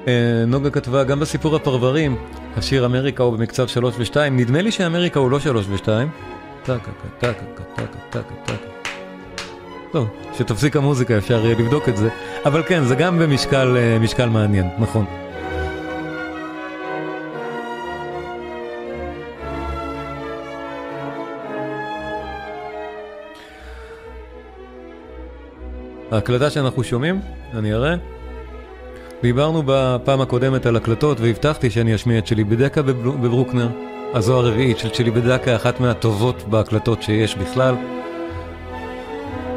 אה, 0.07 0.43
נוגה 0.47 0.69
כתבה 0.69 1.03
גם 1.03 1.19
בסיפור 1.19 1.55
הפרברים, 1.55 2.15
השיר 2.57 2.85
אמריקה 2.85 3.23
הוא 3.23 3.37
במקצב 3.37 3.67
3 3.67 3.95
ו-2, 3.97 4.17
נדמה 4.31 4.61
לי 4.61 4.71
שאמריקה 4.71 5.19
הוא 5.19 5.31
לא 5.31 5.39
3 5.39 5.65
ו-2. 5.69 5.85
טקה, 6.63 6.91
טקה, 7.19 7.33
טקה, 7.33 7.63
טקה, 7.75 8.23
טקה, 8.45 8.74
טוב, 9.95 10.07
שתפסיק 10.37 10.75
המוזיקה 10.75 11.17
אפשר 11.17 11.45
יהיה 11.45 11.55
לבדוק 11.59 11.89
את 11.89 11.97
זה, 11.97 12.09
אבל 12.45 12.63
כן, 12.63 12.83
זה 12.83 12.95
גם 12.95 13.19
במשקל 13.19 13.77
משקל 14.01 14.29
מעניין, 14.29 14.69
נכון. 14.79 15.05
ההקלטה 26.11 26.49
שאנחנו 26.49 26.83
שומעים, 26.83 27.19
אני 27.53 27.73
אראה. 27.73 27.95
דיברנו 29.21 29.63
בפעם 29.65 30.21
הקודמת 30.21 30.65
על 30.65 30.75
הקלטות 30.75 31.19
והבטחתי 31.19 31.69
שאני 31.69 31.95
אשמיע 31.95 32.17
את 32.17 32.27
שלי 32.27 32.43
בדקה 32.43 32.81
בברוקנר. 32.81 33.67
הזו 34.13 34.37
הרביעית 34.39 34.79
של 34.79 34.93
שלי 34.93 35.11
בדקה, 35.11 35.55
אחת 35.55 35.79
מהטובות 35.79 36.43
בהקלטות 36.49 37.03
שיש 37.03 37.35
בכלל. 37.35 37.75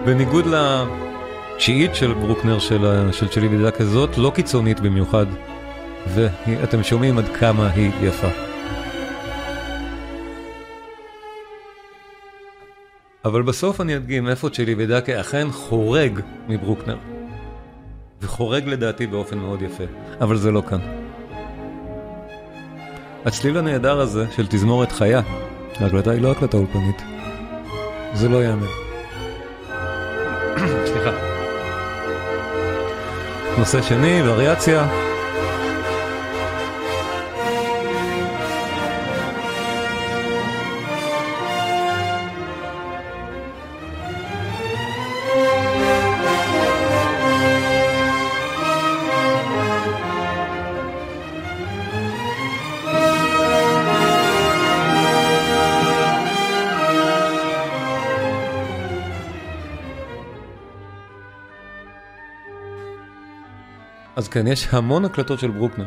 בניגוד 0.05 0.45
לתשיעית 0.47 1.95
של 1.95 2.15
ברוקנר 2.15 2.59
של, 2.59 3.11
של 3.13 3.31
שלי 3.31 3.49
בדידה 3.49 3.71
כזאת, 3.71 4.19
לא 4.19 4.33
קיצונית 4.35 4.81
במיוחד, 4.81 5.27
ואתם 6.15 6.83
שומעים 6.83 7.19
עד 7.19 7.29
כמה 7.29 7.71
היא 7.71 7.91
יפה. 8.03 8.29
אבל 13.25 13.43
בסוף 13.43 13.81
אני 13.81 13.97
אדגים 13.97 14.29
איפה 14.29 14.51
צ'ילי 14.51 14.75
ודקה 14.79 15.21
אכן 15.21 15.51
חורג 15.51 16.21
מברוקנר. 16.49 16.97
וחורג 18.23 18.69
לדעתי 18.69 19.07
באופן 19.07 19.39
מאוד 19.39 19.63
יפה, 19.63 19.85
אבל 20.21 20.37
זה 20.37 20.51
לא 20.51 20.63
כאן. 20.69 20.79
הצליל 23.25 23.59
הנהדר 23.59 24.01
הזה 24.01 24.27
של 24.37 24.47
תזמורת 24.47 24.93
חיה, 24.93 25.21
ההקלטה 25.81 26.11
היא 26.11 26.23
לא 26.23 26.31
הקלטה 26.31 26.57
אולפנית. 26.57 27.03
זה 28.15 28.29
לא 28.29 28.45
יאמן. 28.45 28.88
סליחה. 30.87 31.11
נושא 33.59 33.83
שני, 33.83 34.23
וריאציה. 34.25 35.08
אז 64.19 64.29
כן, 64.29 64.47
יש 64.47 64.69
המון 64.71 65.05
הקלטות 65.05 65.39
של 65.39 65.51
ברוקנר. 65.51 65.85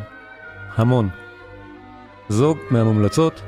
המון. 0.75 1.09
זו 2.29 2.55
מהמומלצות. 2.69 3.41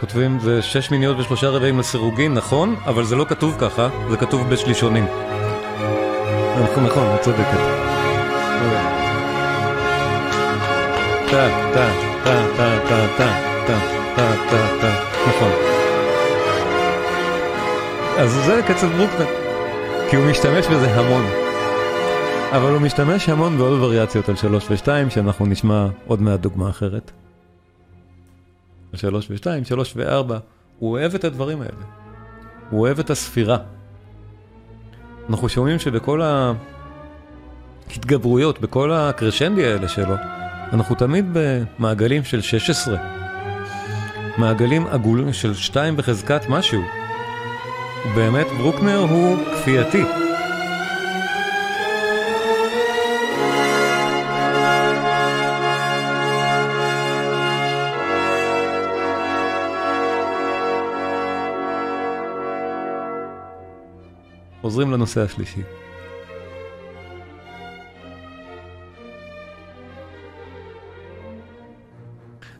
כותבים 0.00 0.38
זה 0.40 0.62
שש 0.62 0.90
מיניות 0.90 1.18
ושלושה 1.18 1.48
רבעים 1.48 1.78
לסירוגין, 1.78 2.34
נכון, 2.34 2.76
אבל 2.84 3.04
זה 3.04 3.16
לא 3.16 3.24
כתוב 3.28 3.56
ככה, 3.60 3.88
זה 4.10 4.16
כתוב 4.16 4.48
בשלישונים. 4.50 5.04
נכון, 6.62 6.84
נכון, 6.84 7.14
את 7.14 7.20
צודקת. 7.20 7.58
טה, 11.30 11.48
טה, 11.74 11.90
טה, 12.24 12.44
טה, 12.56 12.78
טה, 12.88 13.06
טה, 13.18 13.28
טה, 13.66 13.78
טה, 14.16 14.32
טה, 14.50 14.66
טה, 14.80 14.92
נכון. 15.28 15.50
אז 18.18 18.30
זה 18.30 18.60
קצב 18.68 18.86
ברוקנר, 18.86 19.26
כי 20.10 20.16
הוא 20.16 20.26
משתמש 20.26 20.66
בזה 20.66 21.00
המון. 21.00 21.41
אבל 22.56 22.72
הוא 22.72 22.80
משתמש 22.80 23.28
המון 23.28 23.58
בעוד 23.58 23.80
וריאציות 23.80 24.28
על 24.28 24.36
3 24.36 24.70
ו-2, 24.70 25.10
שאנחנו 25.10 25.46
נשמע 25.46 25.86
עוד 26.06 26.22
מעט 26.22 26.40
דוגמה 26.40 26.70
אחרת. 26.70 27.10
על 28.92 28.98
3 28.98 29.30
ו-2, 29.30 29.64
3 29.64 29.92
ו-4, 29.96 30.32
הוא 30.78 30.90
אוהב 30.90 31.14
את 31.14 31.24
הדברים 31.24 31.60
האלה. 31.60 31.84
הוא 32.70 32.80
אוהב 32.80 32.98
את 32.98 33.10
הספירה. 33.10 33.56
אנחנו 35.30 35.48
שומעים 35.48 35.78
שבכל 35.78 36.20
ההתגברויות, 37.90 38.60
בכל 38.60 38.92
הקרשנדי 38.92 39.66
האלה 39.66 39.88
שלו, 39.88 40.14
אנחנו 40.72 40.94
תמיד 40.94 41.26
במעגלים 41.32 42.24
של 42.24 42.40
16. 42.40 42.96
מעגלים 44.38 44.86
עגולים 44.86 45.32
של 45.32 45.54
2 45.54 45.96
בחזקת 45.96 46.48
משהו. 46.48 46.82
באמת 48.14 48.46
ברוקנר 48.58 48.98
הוא 48.98 49.36
כפייתי. 49.54 50.21
חוזרים 64.62 64.90
לנושא 64.90 65.20
השלישי. 65.20 65.62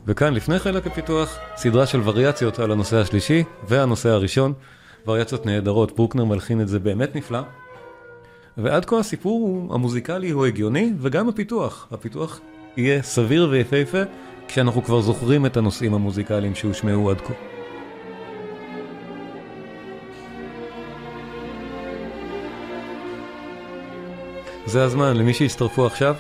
וכאן 0.06 0.34
לפני 0.34 0.58
חלק 0.58 0.86
הפיתוח, 0.86 1.38
סדרה 1.56 1.86
של 1.86 2.00
וריאציות 2.04 2.58
על 2.58 2.72
הנושא 2.72 2.96
השלישי 2.96 3.44
והנושא 3.68 4.08
הראשון. 4.08 4.52
וריאציות 5.06 5.46
נהדרות, 5.46 5.96
ברוקנר 5.96 6.24
מלחין 6.24 6.60
את 6.60 6.68
זה 6.68 6.78
באמת 6.78 7.16
נפלא. 7.16 7.40
ועד 8.56 8.84
כה 8.84 8.98
הסיפור 8.98 9.68
המוזיקלי 9.74 10.30
הוא 10.30 10.46
הגיוני, 10.46 10.92
וגם 10.98 11.28
הפיתוח. 11.28 11.88
הפיתוח 11.90 12.40
יהיה 12.76 13.02
סביר 13.02 13.48
ויפהפה, 13.50 14.02
כשאנחנו 14.48 14.84
כבר 14.84 15.00
זוכרים 15.00 15.46
את 15.46 15.56
הנושאים 15.56 15.94
המוזיקליים 15.94 16.54
שהושמעו 16.54 17.10
עד 17.10 17.20
כה. 17.20 17.51
זה 24.72 24.85
הזמן 24.85 25.16
למי 25.16 25.35
שהצטרפו 25.35 25.87
עכשיו. 25.87 26.16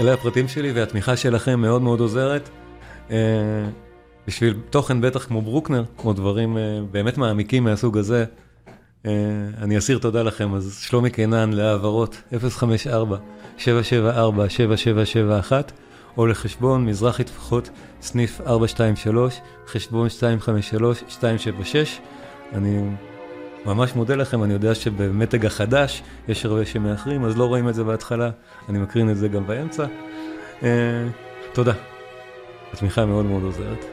אלה 0.00 0.14
הפרטים 0.14 0.48
שלי 0.48 0.72
והתמיכה 0.72 1.16
שלכם 1.16 1.60
מאוד 1.60 1.82
מאוד 1.82 2.00
עוזרת. 2.00 2.48
אה, 3.10 3.16
בשביל 4.26 4.54
תוכן 4.70 5.00
בטח 5.00 5.26
כמו 5.26 5.42
ברוקנר, 5.42 5.84
כמו 5.98 6.12
דברים 6.12 6.58
אה, 6.58 6.80
באמת 6.90 7.18
מעמיקים 7.18 7.64
מהסוג 7.64 7.98
הזה, 7.98 8.24
אה, 9.06 9.12
אני 9.62 9.78
אסיר 9.78 9.98
תודה 9.98 10.22
לכם, 10.22 10.54
אז 10.54 10.78
שלומי 10.80 11.10
קינן 11.10 11.52
להעברות 11.52 12.22
054-774-7771, 13.58 13.62
או 16.16 16.26
לחשבון 16.26 16.86
מזרחי 16.86 17.24
טפחות, 17.24 17.70
סניף 18.00 18.40
423, 18.40 19.40
חשבון 19.66 20.08
253-276. 20.08 21.20
אני 22.52 22.82
ממש 23.68 23.94
מודה 23.96 24.14
לכם, 24.14 24.44
אני 24.44 24.52
יודע 24.52 24.74
שבמתג 24.74 25.46
החדש 25.46 26.02
יש 26.28 26.44
הרבה 26.44 26.66
שמאחרים, 26.66 27.24
אז 27.24 27.36
לא 27.36 27.44
רואים 27.44 27.68
את 27.68 27.74
זה 27.74 27.84
בהתחלה, 27.84 28.30
אני 28.68 28.78
מקרין 28.78 29.10
את 29.10 29.16
זה 29.16 29.28
גם 29.28 29.46
באמצע. 29.46 29.86
אה, 30.62 30.68
תודה. 31.52 31.72
התמיכה 32.72 33.06
מאוד 33.06 33.26
מאוד 33.26 33.42
עוזרת. 33.42 33.84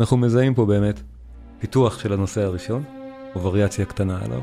אנחנו 0.00 0.16
מזהים 0.16 0.54
פה 0.54 0.66
באמת 0.66 1.00
פיתוח 1.58 1.98
של 1.98 2.12
הנושא 2.12 2.42
הראשון, 2.42 2.82
או 3.34 3.42
וריאציה 3.42 3.84
קטנה 3.84 4.18
עליו. 4.24 4.40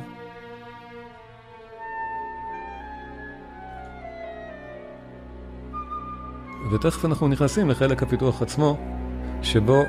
ותכף 6.72 7.06
אנחנו 7.06 7.28
נכנסים 7.28 7.70
לחלק 7.70 8.04
הפיתוח 8.04 8.42
עצמו, 8.42 8.99
שבו 9.44 9.84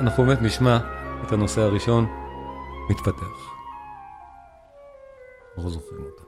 אנחנו 0.00 0.24
באמת 0.24 0.42
נשמע 0.42 0.78
את 1.26 1.32
הנושא 1.32 1.60
הראשון 1.60 2.06
מתפתח. 2.90 3.52
אנחנו 5.56 5.70
זוכרים 5.70 6.04
אותו. 6.04 6.21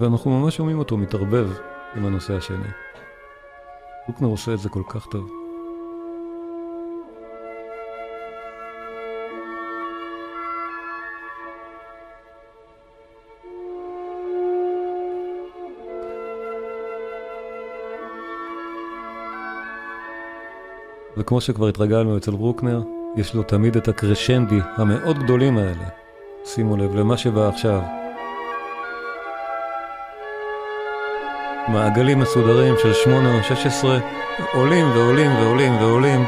ואנחנו 0.00 0.40
ממש 0.40 0.56
שומעים 0.56 0.78
אותו 0.78 0.96
מתערבב 0.96 1.50
עם 1.96 2.06
הנושא 2.06 2.36
השני. 2.36 2.68
בוקנר 4.06 4.28
עושה 4.28 4.54
את 4.54 4.58
זה 4.58 4.68
כל 4.68 4.82
כך 4.88 5.06
טוב. 5.10 5.30
וכמו 21.16 21.40
שכבר 21.40 21.68
התרגלנו 21.68 22.16
אצל 22.16 22.30
ברוקנר, 22.30 22.82
יש 23.16 23.34
לו 23.34 23.42
תמיד 23.42 23.76
את 23.76 23.88
הקרשנדי 23.88 24.58
המאוד 24.76 25.18
גדולים 25.18 25.58
האלה. 25.58 25.88
שימו 26.44 26.76
לב 26.76 26.94
למה 26.94 27.16
שבא 27.16 27.48
עכשיו. 27.48 27.99
מעגלים 31.70 32.18
מסודרים 32.18 32.74
של 32.82 32.92
8 32.92 33.38
או 33.38 33.42
16 33.42 33.98
עולים 34.52 34.90
ועולים 34.90 35.30
ועולים 35.36 35.76
ועולים 35.76 36.26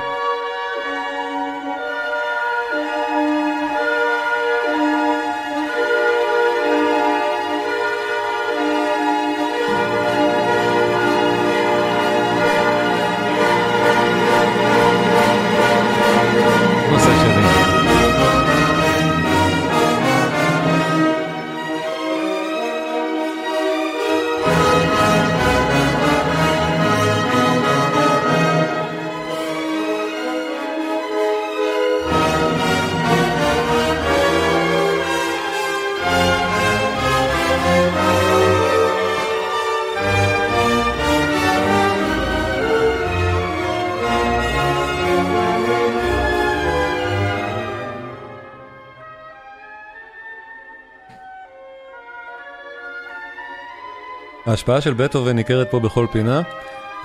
ההשפעה 54.53 54.81
של 54.81 54.95
בטהובן 54.95 55.37
ניכרת 55.37 55.71
פה 55.71 55.81
בכל 55.81 56.07
פינה, 56.13 56.41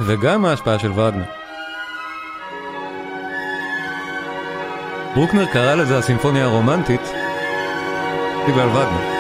וגם 0.02 0.46
ההשפעה 0.46 0.80
של 0.80 0.92
וגנר. 0.92 1.24
ברוקנר 5.16 5.46
קרא 5.46 5.76
לזה 5.76 5.98
הסימפוניה 5.98 6.44
הרומנטית 6.44 7.02
בגלל 8.48 8.70
וגנר. 8.70 9.17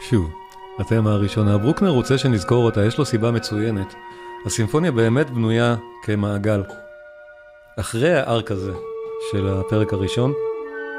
שוב, 0.00 0.30
התמה 0.78 1.12
הראשונה, 1.12 1.58
ברוקנר 1.58 1.90
רוצה 1.90 2.18
שנזכור 2.18 2.64
אותה, 2.64 2.84
יש 2.84 2.98
לו 2.98 3.04
סיבה 3.04 3.30
מצוינת. 3.30 3.94
הסימפוניה 4.46 4.92
באמת 4.92 5.30
בנויה 5.30 5.76
כמעגל. 6.02 6.62
אחרי 7.80 8.14
הארק 8.14 8.50
הזה 8.50 8.72
של 9.32 9.48
הפרק 9.48 9.92
הראשון, 9.92 10.32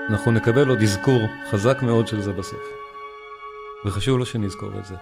אנחנו 0.10 0.32
נקבל 0.32 0.70
עוד 0.70 0.82
אזכור 0.82 1.22
חזק 1.52 1.82
מאוד 1.82 2.08
של 2.08 2.22
זה 2.22 2.34
בסוף. 2.34 2.64
וחשוב 3.86 4.20
לו 4.20 4.26
שנזכור 4.26 4.70
את 4.80 4.86
זה. 4.86 4.96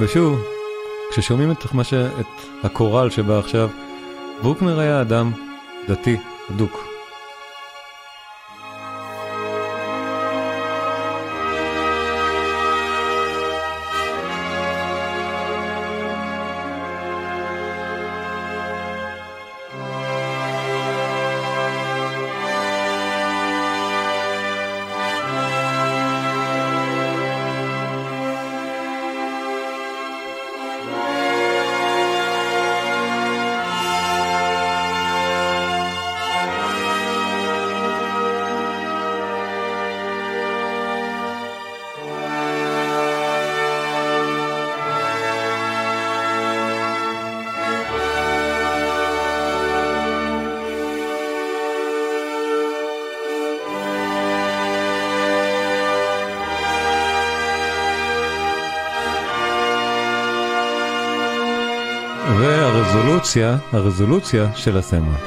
ושוב, 0.00 0.42
כששומעים 1.10 1.50
את, 1.50 1.64
ש... 1.82 1.94
את 1.94 2.64
הקורל 2.64 3.10
שבא 3.10 3.38
עכשיו, 3.38 3.68
ברוקנר 4.42 4.80
היה 4.80 5.00
אדם 5.00 5.32
דתי, 5.88 6.16
אדוק. 6.50 6.89
והרזולוציה, 63.20 63.58
הרזולוציה 63.72 64.56
של 64.56 64.78
התמה. 64.78 65.18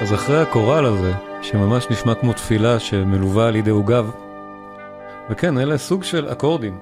אז 0.00 0.14
אחרי 0.14 0.40
הקורל 0.40 0.84
הזה, 0.84 1.12
שממש 1.42 1.86
נשמע 1.90 2.14
כמו 2.14 2.32
תפילה 2.32 2.80
שמלווה 2.80 3.48
על 3.48 3.56
ידי 3.56 3.70
עוגב, 3.70 4.10
וכן, 5.30 5.58
אלה 5.58 5.78
סוג 5.78 6.02
של 6.02 6.32
אקורדים, 6.32 6.78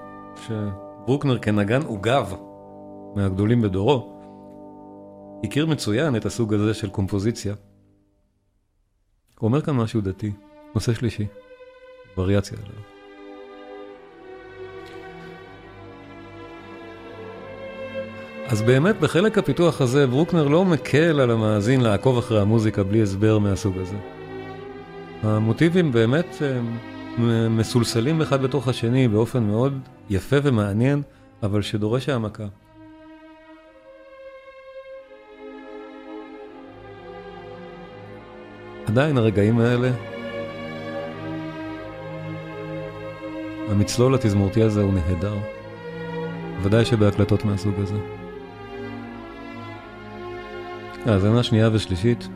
שברוקנר 0.47 1.39
כנגן 1.39 1.83
עוגב 1.83 2.35
מהגדולים 3.17 3.63
בדורו, 3.63 4.13
הכיר 5.45 5.67
מצוין 5.67 6.17
את 6.17 6.27
הסוג 6.27 6.55
הזה 6.55 6.75
של 6.75 6.91
קומפוזיציה. 6.91 7.55
הוא 9.39 9.49
אומר 9.49 9.61
כאן 9.61 9.75
משהו 9.75 10.01
דתי, 10.01 10.33
נושא 10.75 10.95
שלישי, 10.95 11.27
וריאציה 12.19 12.59
עליו. 12.59 12.83
אז 18.47 18.63
באמת 18.63 19.01
בחלק 19.01 19.39
הפיתוח 19.39 19.81
הזה 19.81 20.07
ברוקנר 20.07 20.49
לא 20.49 20.65
מקל 20.65 21.21
על 21.21 21.31
המאזין 21.31 21.81
לעקוב 21.81 22.19
אחרי 22.19 22.41
המוזיקה 22.41 22.83
בלי 22.83 23.03
הסבר 23.03 23.39
מהסוג 23.39 23.79
הזה. 23.79 23.97
המוטיבים 25.23 25.93
באמת 25.93 26.37
מסולסלים 27.51 28.23
אחד 28.23 28.43
בתוך 28.43 28.69
השני 28.69 29.09
באופן 29.09 29.43
מאוד 29.43 29.79
יפה 30.11 30.37
ומעניין, 30.43 31.03
אבל 31.43 31.63
שדורש 31.63 32.09
העמקה. 32.09 32.47
עדיין 38.87 39.19
הרגעים 39.19 39.59
האלה, 39.59 39.91
המצלול 43.73 44.15
התזמורתי 44.15 44.63
הזה 44.63 44.83
הוא 44.83 44.95
נהדר, 44.95 45.35
ודאי 46.63 46.85
שבהקלטות 46.85 47.45
מהסוג 47.45 47.75
הזה. 47.79 47.97
האזנה 51.07 51.43
שנייה 51.43 51.71
ושלישית, 51.73 52.29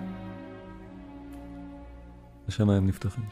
השמיים 2.49 2.87
נפתחים. 2.87 3.25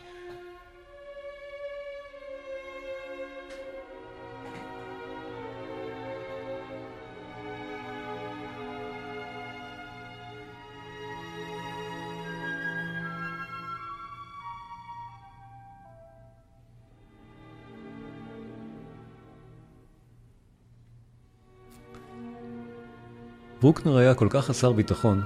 ברוקנר 23.65 23.97
היה 23.97 24.15
כל 24.15 24.27
כך 24.31 24.45
חסר 24.45 24.73
ביטחון, 24.73 25.23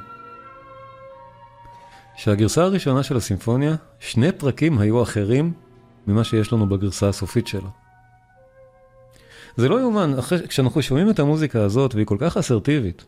שהגרסה 2.17 2.63
הראשונה 2.63 3.03
של 3.03 3.17
הסימפוניה, 3.17 3.77
שני 4.01 4.33
פרקים 4.33 4.79
היו 4.79 5.03
אחרים 5.03 5.53
ממה 6.07 6.25
שיש 6.25 6.53
לנו 6.53 6.69
בגרסה 6.69 7.09
הסופית 7.09 7.47
שלה. 7.47 7.69
זה 9.57 9.69
לא 9.69 9.81
יאומן, 9.81 10.13
כשאנחנו 10.49 10.83
שומעים 10.83 11.11
את 11.11 11.19
המוזיקה 11.19 11.63
הזאת, 11.63 11.95
והיא 11.95 12.07
כל 12.07 12.17
כך 12.21 12.37
אסרטיבית, 12.37 13.05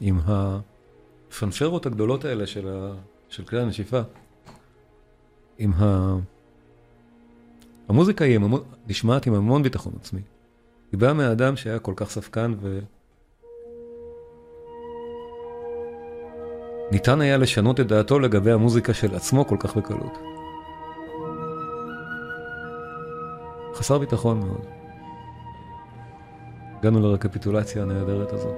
עם 0.00 0.20
הפנפרות 0.26 1.86
הגדולות 1.86 2.24
האלה 2.24 2.46
של, 2.46 2.68
ה, 2.68 2.92
של 3.28 3.44
כלי 3.44 3.60
הנשיפה, 3.60 4.00
עם 5.58 5.72
ה... 5.72 6.16
המוזיקה 7.88 8.24
היא 8.24 8.40
נשמעת 8.86 9.26
עם 9.26 9.34
המון 9.34 9.62
ביטחון 9.62 9.92
עצמי. 10.00 10.20
היא 10.92 11.00
באה 11.00 11.12
מהאדם 11.12 11.56
שהיה 11.56 11.78
כל 11.78 11.92
כך 11.96 12.10
ספקן 12.10 12.54
ו... 12.60 12.80
ניתן 16.90 17.20
היה 17.20 17.36
לשנות 17.36 17.80
את 17.80 17.86
דעתו 17.86 18.18
לגבי 18.18 18.52
המוזיקה 18.52 18.94
של 18.94 19.14
עצמו 19.14 19.46
כל 19.46 19.56
כך 19.60 19.76
בקלות. 19.76 20.18
חסר 23.74 23.98
ביטחון 23.98 24.40
מאוד. 24.40 24.66
הגענו 26.78 27.00
לרקפיטולציה 27.00 27.82
הנהדרת 27.82 28.32
הזאת. 28.32 28.54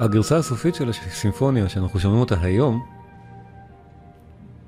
הגרסה 0.00 0.36
הסופית 0.36 0.74
של 0.74 0.88
הסימפוניה, 0.88 1.68
שאנחנו 1.68 2.00
שומעים 2.00 2.20
אותה 2.20 2.34
היום, 2.40 2.86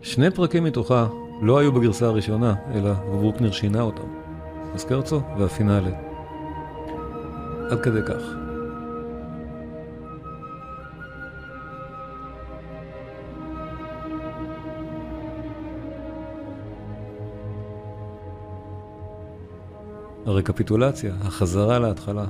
שני 0.02 0.30
פרקים 0.30 0.64
מתוכה 0.64 1.06
לא 1.42 1.58
היו 1.58 1.72
בגרסה 1.72 2.06
הראשונה, 2.06 2.54
אלא 2.74 2.92
ברוקנר 2.92 3.52
שינה 3.52 3.80
אותם. 3.80 4.23
הסקרצו 4.74 5.20
והפינאלה. 5.38 5.90
עד 7.70 7.80
כדי 7.80 8.00
כך. 8.06 8.22
הרקפיטולציה, 20.26 21.14
החזרה 21.20 21.78
להתחלה, 21.78 22.24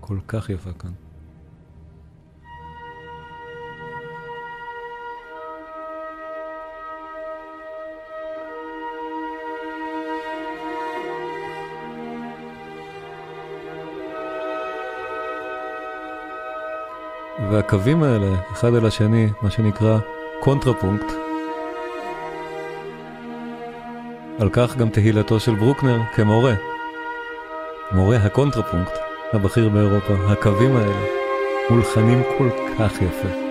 כל 0.00 0.18
כך 0.28 0.50
יפה 0.50 0.72
כאן. 0.72 1.09
והקווים 17.50 18.02
האלה, 18.02 18.26
אחד 18.52 18.74
אל 18.74 18.86
השני, 18.86 19.28
מה 19.42 19.50
שנקרא 19.50 19.98
קונטרפונקט. 20.40 21.12
על 24.38 24.48
כך 24.52 24.76
גם 24.76 24.88
תהילתו 24.88 25.40
של 25.40 25.54
ברוקנר 25.54 25.98
כמורה. 26.14 26.54
מורה 27.92 28.16
הקונטרפונקט, 28.16 28.92
הבכיר 29.32 29.68
באירופה, 29.68 30.14
הקווים 30.28 30.76
האלה, 30.76 31.06
מולחנים 31.70 32.22
כל 32.38 32.48
כך 32.78 32.92
יפה. 33.02 33.49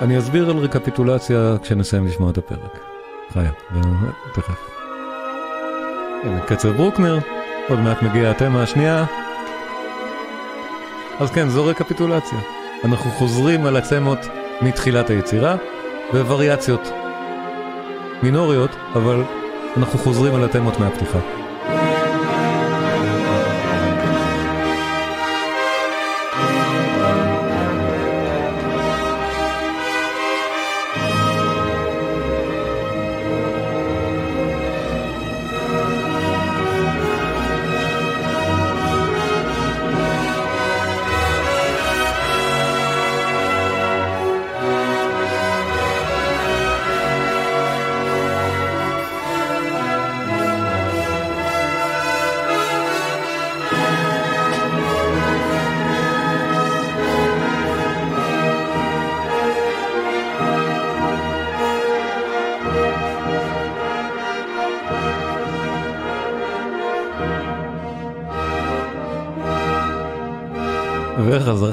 אני 0.00 0.18
אסביר 0.18 0.50
על 0.50 0.56
רקפיטולציה 0.56 1.56
כשנסיים 1.62 2.06
לשמוע 2.06 2.30
את 2.30 2.38
הפרק. 2.38 2.78
חיה, 3.32 3.50
תכף. 4.34 4.70
הנה, 6.24 6.40
קצב 6.40 6.68
ברוקנר, 6.68 7.18
עוד 7.68 7.80
מעט 7.80 8.02
מגיע 8.02 8.30
התמה 8.30 8.62
השנייה. 8.62 9.04
אז 11.20 11.30
כן, 11.30 11.48
זו 11.48 11.66
רקפיטולציה. 11.66 12.38
אנחנו 12.84 13.10
חוזרים 13.10 13.66
על 13.66 13.76
הצמות 13.76 14.18
מתחילת 14.62 15.10
היצירה, 15.10 15.56
ווריאציות 16.12 16.88
מינוריות, 18.22 18.70
אבל 18.94 19.22
אנחנו 19.76 19.98
חוזרים 19.98 20.34
על 20.34 20.44
התמות 20.44 20.80
מהפתיחה. 20.80 21.18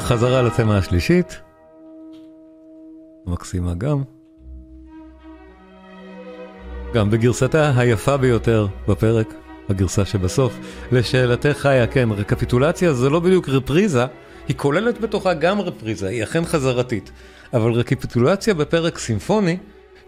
וחזרה 0.04 0.42
לתמה 0.42 0.78
השלישית. 0.78 1.42
מקסימה 3.26 3.74
גם. 3.74 4.02
גם 6.94 7.10
בגרסתה 7.10 7.72
היפה 7.78 8.18
ביותר 8.18 8.68
בפרק, 8.88 9.34
הגרסה 9.70 10.06
שבסוף. 10.06 10.60
לשאלתך 10.92 11.58
חיה, 11.58 11.88
כן, 11.88 12.10
רקפיטולציה 12.12 12.94
זה 12.94 13.10
לא 13.10 13.20
בדיוק 13.20 13.50
רפריזה, 13.50 14.06
היא 14.48 14.56
כוללת 14.56 15.02
בתוכה 15.02 15.34
גם 15.34 15.62
רפריזה, 15.62 16.08
היא 16.08 16.24
אכן 16.24 16.46
חזרתית. 16.46 17.12
אבל 17.54 17.72
רקפיטולציה 17.72 18.54
בפרק 18.54 18.98
סימפוני 18.98 19.58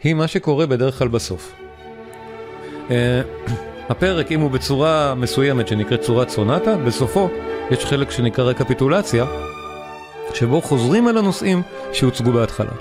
היא 0.04 0.14
מה 0.14 0.28
שקורה 0.28 0.66
בדרך 0.66 1.00
כלל 1.00 1.08
בסוף. 1.08 1.54
אה, 2.92 3.22
הפרק, 3.90 4.32
אם 4.32 4.40
הוא 4.40 4.52
בצורה 4.52 5.16
מסוימת 5.16 5.68
שנקראת 5.68 6.02
צורת 6.02 6.30
סונטה, 6.30 6.78
בסופו 6.78 7.30
יש 7.72 7.86
חלק 7.86 8.12
שנקרא 8.12 8.44
רקפיטולציה, 8.44 9.26
שבו 10.36 10.62
חוזרים 10.62 11.08
על 11.08 11.18
הנושאים 11.18 11.62
שהוצגו 11.94 12.32
בהתחלה. 12.32 12.72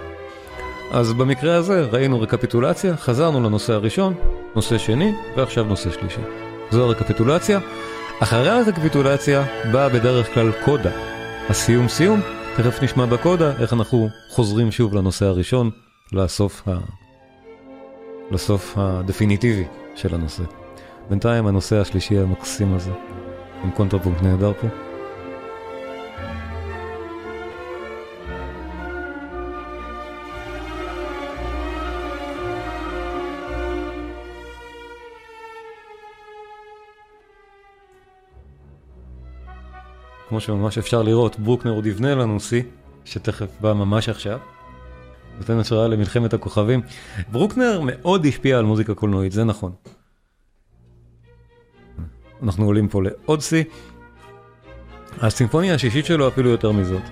אז 0.93 1.12
במקרה 1.12 1.57
הזה 1.57 1.81
ראינו 1.81 2.21
רקפיטולציה, 2.21 2.97
חזרנו 2.97 3.40
לנושא 3.40 3.73
הראשון, 3.73 4.14
נושא 4.55 4.79
שני, 4.79 5.14
ועכשיו 5.37 5.64
נושא 5.64 5.90
שלישי. 5.90 6.21
זו 6.71 6.85
הרקפיטולציה. 6.85 7.61
אחרי 8.21 8.51
הרקפיטולציה 8.51 9.45
באה 9.73 9.88
בדרך 9.88 10.35
כלל 10.35 10.53
קודה. 10.64 10.90
הסיום 11.49 11.88
סיום, 11.88 12.21
תכף 12.57 12.83
נשמע 12.83 13.07
בקודה 13.07 13.53
איך 13.61 13.73
אנחנו 13.73 14.09
חוזרים 14.29 14.71
שוב 14.73 14.95
לנושא 14.95 15.27
הראשון, 15.27 15.71
לסוף, 16.12 16.69
ה... 16.69 16.79
לסוף 18.31 18.75
הדפיניטיבי 18.77 19.64
של 19.95 20.14
הנושא. 20.14 20.43
בינתיים 21.11 21.47
הנושא 21.47 21.81
השלישי 21.81 22.19
המקסים 22.19 22.75
הזה, 22.75 22.90
עם 23.64 23.71
קונטרפונקט 23.71 24.23
נהדר 24.23 24.53
פה. 24.61 24.84
כמו 40.35 40.40
שממש 40.40 40.79
אפשר 40.79 41.03
לראות, 41.03 41.38
ברוקנר 41.38 41.73
עוד 41.73 41.87
יבנה 41.87 42.14
לנו 42.14 42.40
שיא, 42.40 42.62
שתכף 43.05 43.47
בא 43.61 43.73
ממש 43.73 44.09
עכשיו. 44.09 44.38
נותן 45.38 45.59
השראה 45.59 45.88
למלחמת 45.88 46.35
הכוכבים. 46.35 46.83
ברוקנר 47.33 47.81
מאוד 47.85 48.27
השפיע 48.27 48.59
על 48.59 48.64
מוזיקה 48.64 48.94
קולנועית, 48.94 49.33
זה 49.33 49.44
נכון. 49.44 49.73
אנחנו 52.42 52.66
עולים 52.66 52.88
פה 52.88 53.03
לעוד 53.03 53.40
שיא. 53.40 53.64
הסימפוניה 55.20 55.75
השישית 55.75 56.07
שלו 56.07 56.29
אפילו 56.29 56.51
יותר 56.51 56.73
מזאת. 56.73 57.03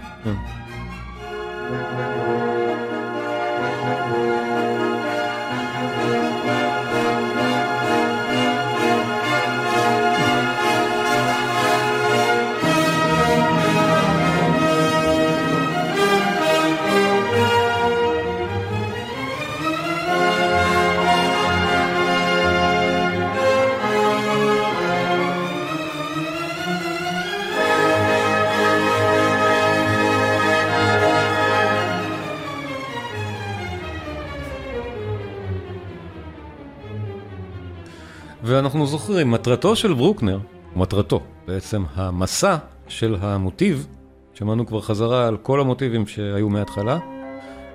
ואנחנו 38.53 38.87
זוכרים, 38.87 39.31
מטרתו 39.31 39.77
של 39.77 39.95
ברוקנר, 39.95 40.39
מטרתו, 40.77 41.21
בעצם 41.47 41.83
המסע 41.95 42.57
של 42.89 43.17
המוטיב, 43.21 43.87
שמענו 44.35 44.67
כבר 44.67 44.81
חזרה 44.81 45.29
על 45.29 45.37
כל 45.37 45.61
המוטיבים 45.61 46.07
שהיו 46.07 46.49
מההתחלה, 46.49 46.99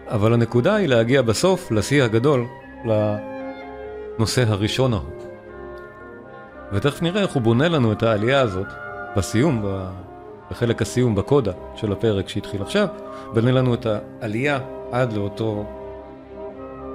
אבל 0.07 0.33
הנקודה 0.33 0.75
היא 0.75 0.87
להגיע 0.87 1.21
בסוף 1.21 1.71
לשיא 1.71 2.03
הגדול, 2.03 2.45
לנושא 2.85 4.43
הראשון 4.47 4.93
ההוא. 4.93 5.09
ותכף 6.71 7.01
נראה 7.01 7.21
איך 7.21 7.31
הוא 7.31 7.41
בונה 7.41 7.67
לנו 7.67 7.91
את 7.91 8.03
העלייה 8.03 8.41
הזאת 8.41 8.67
בסיום, 9.15 9.65
בחלק 10.51 10.81
הסיום 10.81 11.15
בקודה 11.15 11.51
של 11.75 11.91
הפרק 11.91 12.29
שהתחיל 12.29 12.61
עכשיו, 12.61 12.87
בנה 13.33 13.51
לנו 13.51 13.73
את 13.73 13.85
העלייה 14.21 14.59
עד 14.91 15.13
לאותו, 15.13 15.65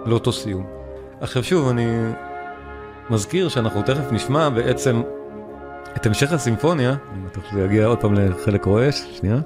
לאותו 0.07 0.33
סיום. 0.33 0.67
עכשיו 1.21 1.45
שוב, 1.45 1.69
אני 1.69 1.87
מזכיר 3.11 3.49
שאנחנו 3.49 3.83
תכף 3.83 4.13
נשמע 4.13 4.49
בעצם 4.49 5.03
את 5.97 6.07
המשך 6.07 6.33
הסימפוניה, 6.33 6.91
אני 6.91 7.23
בטוח 7.27 7.45
שזה 7.51 7.61
יגיע 7.61 7.87
עוד 7.87 8.01
פעם 8.01 8.15
לחלק 8.15 8.65
רועש, 8.65 9.03
שנייה. 9.13 9.41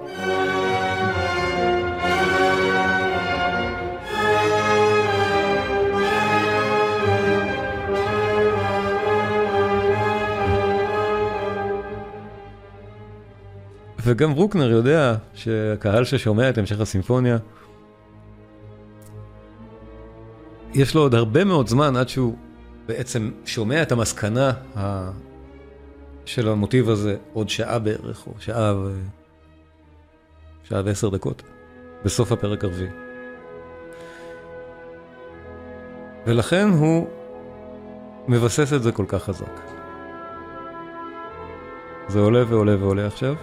וגם 14.03 14.35
ברוקנר 14.35 14.71
יודע 14.71 15.15
שהקהל 15.35 16.05
ששומע 16.05 16.49
את 16.49 16.59
המשך 16.59 16.81
הסימפוניה, 16.81 17.37
יש 20.75 20.95
לו 20.95 21.01
עוד 21.01 21.15
הרבה 21.15 21.45
מאוד 21.45 21.69
זמן 21.69 21.97
עד 21.97 22.09
שהוא 22.09 22.37
בעצם 22.87 23.31
שומע 23.45 23.83
את 23.83 23.93
המסקנה 23.93 24.53
ה... 24.77 25.11
של 26.25 26.49
המוטיב 26.49 26.91
הזה 26.91 27.17
עוד 27.33 27.49
שעה 27.49 27.79
בערך, 27.79 28.27
או 28.27 28.33
שעה 28.39 28.75
ו... 28.77 29.01
שעה 30.65 30.83
ועשר 30.85 31.09
דקות, 31.09 31.43
בסוף 32.05 32.33
הפרק 32.33 32.65
הרביעי. 32.65 32.91
ולכן 36.27 36.69
הוא 36.69 37.09
מבסס 38.29 38.73
את 38.73 38.83
זה 38.83 38.93
כל 38.93 39.05
כך 39.09 39.23
חזק. 39.23 39.61
זה 42.09 42.21
עולה 42.21 42.45
ועולה 42.49 42.77
ועולה 42.81 43.07
עכשיו. 43.07 43.35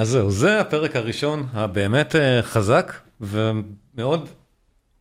אז 0.00 0.08
זהו, 0.08 0.30
זה 0.30 0.60
הפרק 0.60 0.96
הראשון 0.96 1.46
הבאמת 1.52 2.16
אה, 2.16 2.42
חזק 2.42 2.92
ומאוד, 3.20 4.28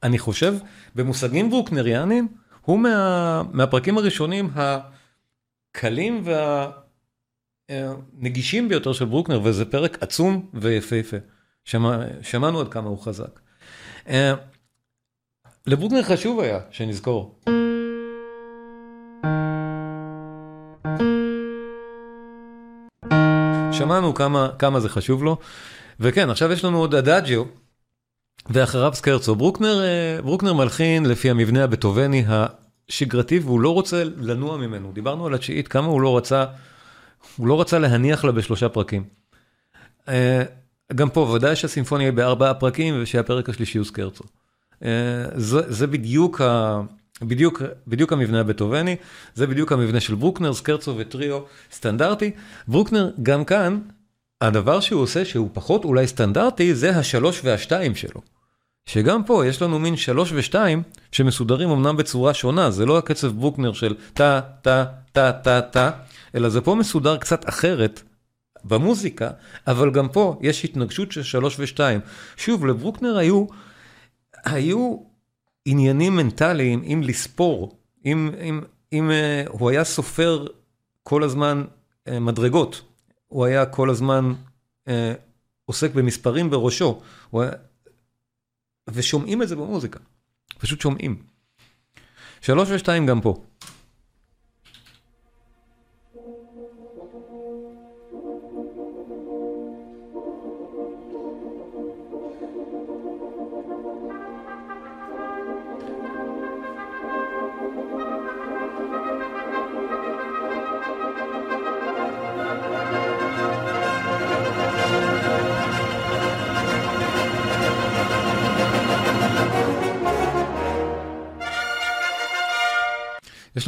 אני 0.04 0.20
חושב, 0.20 0.56
במושגים 0.96 1.50
ברוקנריאנים, 1.50 2.28
הוא 2.62 2.80
מה, 2.80 3.44
מהפרקים 3.52 3.98
הראשונים 3.98 4.50
הקלים 4.56 6.24
והנגישים 7.70 8.70
ביותר 8.70 8.94
של 8.94 9.06
ברוקנר, 9.06 9.42
וזה 9.44 9.66
פרק 9.66 10.04
עצום 10.04 10.50
ויפהפה. 10.54 11.18
שמע, 11.66 11.98
שמענו 12.22 12.60
עד 12.60 12.68
כמה 12.68 12.90
הוא 12.90 13.00
חזק. 13.00 13.40
אה, 14.08 14.34
לברוקנר 15.68 16.04
חשוב 16.04 16.40
היה 16.40 16.60
שנזכור. 16.72 17.40
שמענו 23.80 24.14
כמה, 24.14 24.50
כמה 24.60 24.80
זה 24.80 24.90
חשוב 24.90 25.24
לו, 25.24 25.38
וכן, 26.00 26.30
עכשיו 26.30 26.52
יש 26.52 26.66
לנו 26.66 26.78
עוד 26.78 26.96
אדאג'יו, 26.96 27.44
ואחריו 28.50 28.92
סקרצו. 28.94 29.36
ברוקנר, 29.36 29.82
אה, 29.84 30.22
ברוקנר 30.22 30.54
מלחין 30.54 31.06
לפי 31.06 31.30
המבנה 31.30 31.64
הבטובני 31.64 32.26
השגרתי, 32.28 33.40
והוא 33.40 33.60
לא 33.60 33.74
רוצה 33.74 34.04
לנוע 34.04 34.58
ממנו. 34.58 34.92
דיברנו 34.94 35.28
על 35.28 35.34
התשיעית, 35.34 35.68
כמה 35.68 35.88
הוא 35.88 36.02
לא 36.02 36.18
רצה, 36.18 36.46
הוא 37.38 37.48
לא 37.48 37.62
רצה 37.62 37.80
להניח 37.80 38.26
לה 38.26 38.32
בשלושה 38.32 38.70
פרקים. 38.70 39.04
אה, 40.10 40.44
גם 40.96 41.10
פה, 41.10 41.20
ודאי 41.20 41.56
שהסימפוניה 41.56 42.08
היא 42.08 42.14
בארבעה 42.14 42.54
פרקים, 42.54 43.00
ושהפרק 43.02 43.50
השלישי 43.50 43.78
הוא 43.78 43.86
סקרצו. 43.86 44.24
אה, 44.84 44.90
זה, 45.36 45.72
זה 45.72 45.88
בדיוק 45.88 46.42
ה... 46.42 46.82
בדיוק, 47.22 47.62
בדיוק 47.88 48.14
המבנה 48.14 48.40
הבטובני, 48.40 48.96
זה 49.36 49.48
בדיוק 49.48 49.72
המבנה 49.72 50.00
של 50.00 50.16
ברוקנר, 50.16 50.54
סקרצו 50.54 50.96
וטריו 50.98 51.40
סטנדרטי. 51.72 52.32
ברוקנר, 52.68 53.12
גם 53.24 53.46
כאן, 53.46 53.80
הדבר 54.42 54.80
שהוא 54.80 55.02
עושה 55.02 55.26
שהוא 55.26 55.50
פחות 55.54 55.86
אולי 55.86 56.08
סטנדרטי, 56.08 56.76
זה 56.76 56.98
השלוש 56.98 57.42
והשתיים 57.44 57.96
שלו. 57.96 58.22
שגם 58.86 59.24
פה 59.24 59.46
יש 59.48 59.62
לנו 59.62 59.80
מין 59.80 59.96
שלוש 59.96 60.32
ושתיים 60.34 60.84
שמסודרים 61.12 61.70
אמנם 61.70 61.98
בצורה 61.98 62.34
שונה, 62.34 62.72
זה 62.72 62.86
לא 62.86 62.98
הקצב 62.98 63.28
ברוקנר 63.28 63.74
של 63.74 63.96
טה, 64.14 64.42
טה, 64.62 64.86
טה, 65.12 65.32
טה, 65.32 65.62
טה, 65.62 65.92
אלא 66.36 66.50
זה 66.50 66.62
פה 66.62 66.76
מסודר 66.76 67.18
קצת 67.18 67.50
אחרת 67.50 68.02
במוזיקה, 68.64 69.30
אבל 69.68 69.92
גם 69.92 70.10
פה 70.10 70.40
יש 70.42 70.66
התנגשות 70.66 71.12
של 71.12 71.24
שלוש 71.24 71.56
ושתיים. 71.60 72.00
שוב, 72.38 72.66
לברוקנר 72.66 73.18
היו, 73.18 73.46
היו 74.46 75.09
עניינים 75.72 76.16
מנטליים 76.16 76.84
אם 76.84 77.02
לספור, 77.04 77.78
אם, 78.06 78.32
אם, 78.42 78.62
אם 78.94 79.10
uh, 79.10 79.50
הוא 79.50 79.70
היה 79.70 79.84
סופר 79.84 80.48
כל 81.04 81.24
הזמן 81.24 81.64
uh, 82.08 82.12
מדרגות, 82.12 82.82
הוא 83.28 83.46
היה 83.46 83.66
כל 83.66 83.90
הזמן 83.90 84.34
uh, 84.86 84.92
עוסק 85.66 85.94
במספרים 85.94 86.50
בראשו, 86.50 87.02
היה... 87.34 87.44
ושומעים 88.88 89.42
את 89.42 89.48
זה 89.48 89.56
במוזיקה, 89.56 90.00
פשוט 90.58 90.82
שומעים. 90.82 91.24
שלוש 92.42 92.70
ושתיים 92.72 93.06
גם 93.06 93.22
פה. 93.22 93.44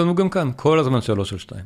לנו 0.02 0.16
גם 0.16 0.30
כאן 0.30 0.52
כל 0.56 0.80
הזמן 0.80 1.02
שלוש 1.02 1.34
על 1.34 1.40
שתיים. 1.40 1.66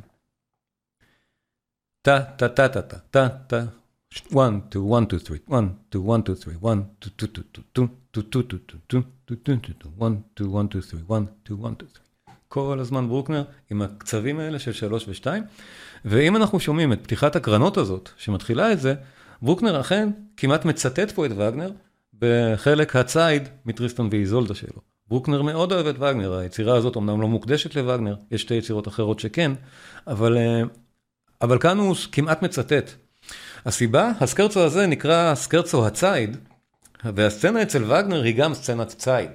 טה, 2.02 2.22
טה, 2.22 2.48
טה, 2.48 2.68
טה, 2.68 2.82
טה, 2.82 2.98
טה, 3.10 3.28
טה, 3.28 3.58
1, 3.58 3.70
2, 4.10 4.60
1, 4.68 4.70
2, 4.70 5.08
3, 5.10 5.40
1, 5.48 5.64
2, 5.90 6.10
1, 6.10 6.24
2, 6.24 6.24
3, 6.30 6.46
1, 6.48 6.78
2, 7.00 7.22
2, 7.22 7.96
2, 8.12 8.22
2, 8.22 8.42
2, 8.42 8.44
2, 8.44 8.82
2, 9.26 9.62
1, 9.62 9.78
2, 9.94 10.12
1, 10.12 10.20
2, 10.36 10.68
3, 10.68 10.94
1, 10.94 11.22
2, 11.44 11.64
1, 11.64 11.74
2, 11.74 11.74
3. 11.78 12.06
כל 12.48 12.78
הזמן 12.80 13.08
ברוקנר 13.08 13.44
עם 13.70 13.82
הקצבים 13.82 14.40
האלה 14.40 14.58
של 14.58 14.72
3 14.72 15.08
ו-2, 15.08 15.26
ואם 16.04 16.36
אנחנו 16.36 16.60
שומעים 16.60 16.92
את 16.92 17.02
פתיחת 17.02 17.36
הקרנות 17.36 17.76
הזאת, 17.76 18.10
שמתחילה 18.16 18.72
את 18.72 18.80
זה, 18.80 18.94
ברוקנר 19.42 19.80
אכן 19.80 20.08
כמעט 20.36 20.64
מצטט 20.64 21.10
פה 21.10 21.26
את 21.26 21.30
וגנר 21.30 21.72
בחלק 22.18 22.96
הציד 22.96 23.48
מטריסטון 23.66 24.08
ואיזולדה 24.12 24.54
שלו. 24.54 24.95
ברוקנר 25.08 25.42
מאוד 25.42 25.72
אוהב 25.72 25.86
את 25.86 25.94
וגנר, 25.98 26.34
היצירה 26.34 26.76
הזאת 26.76 26.96
אמנם 26.96 27.20
לא 27.20 27.28
מוקדשת 27.28 27.74
לווגנר, 27.74 28.16
יש 28.30 28.42
שתי 28.42 28.54
יצירות 28.54 28.88
אחרות 28.88 29.20
שכן, 29.20 29.52
אבל, 30.06 30.36
אה, 30.36 30.62
אבל 31.42 31.58
כאן 31.58 31.78
הוא 31.78 31.96
כמעט 32.12 32.42
מצטט. 32.42 32.90
הסיבה, 33.66 34.10
הסקרצו 34.20 34.64
הזה 34.64 34.86
נקרא 34.86 35.34
סקרצו 35.34 35.86
הציד, 35.86 36.36
והסצנה 37.04 37.62
אצל 37.62 37.84
וגנר 37.84 38.22
היא 38.22 38.36
גם 38.36 38.54
סצנת 38.54 38.88
ציד. 38.88 39.30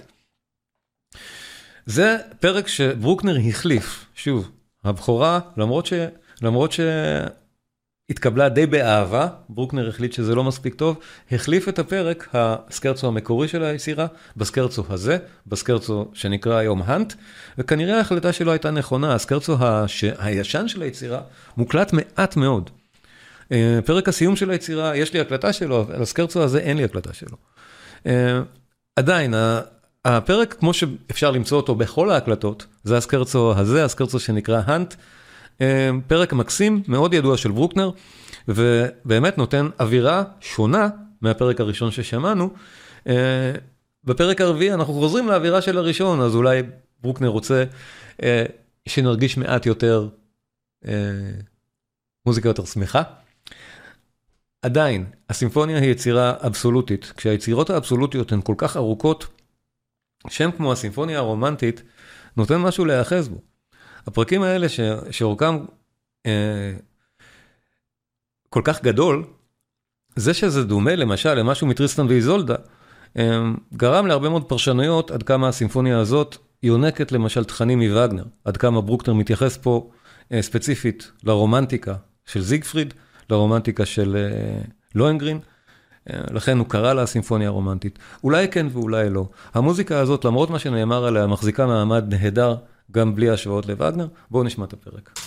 זה 1.85 2.17
פרק 2.39 2.67
שברוקנר 2.67 3.37
החליף, 3.49 4.05
שוב, 4.15 4.51
הבכורה, 4.83 5.39
למרות, 5.57 5.85
ש, 5.85 5.93
למרות 6.41 6.71
התקבלה 8.11 8.49
די 8.49 8.65
באהבה, 8.65 9.27
ברוקנר 9.49 9.89
החליט 9.89 10.13
שזה 10.13 10.35
לא 10.35 10.43
מספיק 10.43 10.75
טוב, 10.75 10.99
החליף 11.31 11.69
את 11.69 11.79
הפרק, 11.79 12.27
הסקרצו 12.33 13.07
המקורי 13.07 13.47
של 13.47 13.63
היצירה, 13.63 14.07
בסקרצו 14.37 14.83
הזה, 14.89 15.17
בסקרצו 15.47 16.05
שנקרא 16.13 16.55
היום 16.55 16.81
האנט, 16.85 17.13
וכנראה 17.57 17.97
ההחלטה 17.97 18.33
שלו 18.33 18.51
הייתה 18.51 18.71
נכונה, 18.71 19.13
הסקרצו 19.13 19.55
הש... 19.59 20.03
הישן 20.17 20.67
של 20.67 20.81
היצירה 20.81 21.21
מוקלט 21.57 21.93
מעט 21.93 22.35
מאוד. 22.35 22.69
אה, 23.51 23.79
פרק 23.85 24.09
הסיום 24.09 24.35
של 24.35 24.49
היצירה, 24.49 24.97
יש 24.97 25.13
לי 25.13 25.19
הקלטה 25.19 25.53
שלו, 25.53 25.81
אבל 25.81 26.01
הסקרצו 26.01 26.43
הזה 26.43 26.59
אין 26.59 26.77
לי 26.77 26.83
הקלטה 26.83 27.13
שלו. 27.13 27.37
אה, 28.07 28.39
עדיין, 28.95 29.33
הפרק, 30.05 30.53
כמו 30.59 30.73
שאפשר 30.73 31.31
למצוא 31.31 31.57
אותו 31.57 31.75
בכל 31.75 32.11
ההקלטות, 32.11 32.65
זה 32.83 32.97
הסקרצו 32.97 33.53
הזה, 33.57 33.85
הסקרצו 33.85 34.19
שנקרא 34.19 34.61
האנט. 34.65 34.93
אמ, 35.61 36.01
פרק 36.07 36.33
מקסים, 36.33 36.83
מאוד 36.87 37.13
ידוע 37.13 37.37
של 37.37 37.51
ברוקנר, 37.51 37.89
ובאמת 38.47 39.37
נותן 39.37 39.69
אווירה 39.79 40.23
שונה 40.39 40.89
מהפרק 41.21 41.61
הראשון 41.61 41.91
ששמענו. 41.91 42.49
אמ, 43.07 43.13
בפרק 44.03 44.41
הרביעי 44.41 44.73
אנחנו 44.73 44.93
חוזרים 44.93 45.27
לאווירה 45.27 45.61
של 45.61 45.77
הראשון, 45.77 46.21
אז 46.21 46.35
אולי 46.35 46.61
ברוקנר 47.01 47.27
רוצה 47.27 47.63
אה, 48.23 48.45
שנרגיש 48.85 49.37
מעט 49.37 49.65
יותר 49.65 50.09
אה, 50.87 50.93
מוזיקה 52.25 52.49
יותר 52.49 52.65
שמחה. 52.65 53.01
עדיין, 54.61 55.05
הסימפוניה 55.29 55.79
היא 55.79 55.91
יצירה 55.91 56.33
אבסולוטית. 56.39 57.13
כשהיצירות 57.17 57.69
האבסולוטיות 57.69 58.31
הן 58.31 58.41
כל 58.41 58.55
כך 58.57 58.77
ארוכות, 58.77 59.27
שם 60.29 60.51
כמו 60.51 60.71
הסימפוניה 60.71 61.17
הרומנטית 61.17 61.83
נותן 62.37 62.57
משהו 62.57 62.85
להיאחז 62.85 63.29
בו. 63.29 63.50
הפרקים 64.07 64.41
האלה 64.41 64.69
ש, 64.69 64.79
שאורכם 65.11 65.57
אה, 66.25 66.73
כל 68.49 68.61
כך 68.63 68.83
גדול, 68.83 69.23
זה 70.15 70.33
שזה 70.33 70.63
דומה 70.63 70.95
למשל 70.95 71.33
למשהו 71.33 71.67
מטריסטן 71.67 72.05
ואיזולדה, 72.07 72.55
אה, 73.17 73.41
גרם 73.73 74.07
להרבה 74.07 74.29
מאוד 74.29 74.43
פרשנויות 74.43 75.11
עד 75.11 75.23
כמה 75.23 75.47
הסימפוניה 75.47 75.99
הזאת 75.99 76.37
יונקת 76.63 77.11
למשל 77.11 77.43
תכנים 77.43 77.79
מווגנר, 77.79 78.23
עד 78.45 78.57
כמה 78.57 78.81
ברוקנר 78.81 79.13
מתייחס 79.13 79.57
פה 79.57 79.89
אה, 80.31 80.41
ספציפית 80.41 81.11
לרומנטיקה 81.23 81.95
של 82.25 82.41
זיגפריד, 82.41 82.93
לרומנטיקה 83.29 83.85
של 83.85 84.15
אה, 84.15 84.61
לוהנגרין. 84.95 85.39
אה, 86.09 86.19
לכן 86.31 86.57
הוא 86.57 86.67
קרא 86.67 86.93
לה 86.93 87.05
סימפוניה 87.05 87.49
רומנטית. 87.49 87.99
אולי 88.23 88.47
כן 88.47 88.67
ואולי 88.71 89.09
לא. 89.09 89.29
המוזיקה 89.53 89.99
הזאת, 89.99 90.25
למרות 90.25 90.49
מה 90.49 90.59
שנאמר 90.59 91.05
עליה, 91.05 91.27
מחזיקה 91.27 91.67
מעמד 91.67 92.13
נהדר 92.13 92.55
גם 92.91 93.15
בלי 93.15 93.29
השוואות 93.29 93.65
לווגנר. 93.65 94.07
בואו 94.31 94.43
נשמע 94.43 94.65
את 94.65 94.73
הפרק. 94.73 95.19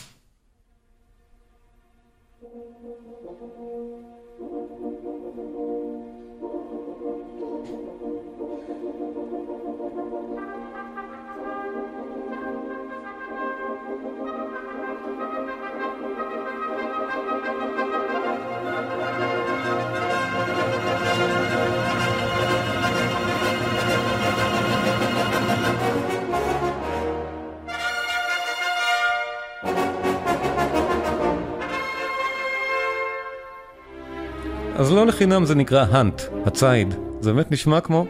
חינם 35.24 35.44
זה 35.44 35.54
נקרא 35.54 35.86
האנט, 35.90 36.22
הצייד. 36.46 36.94
זה 37.20 37.32
באמת 37.32 37.52
נשמע 37.52 37.80
כמו 37.80 38.06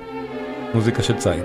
מוזיקה 0.74 1.02
של 1.02 1.16
צייד. 1.16 1.44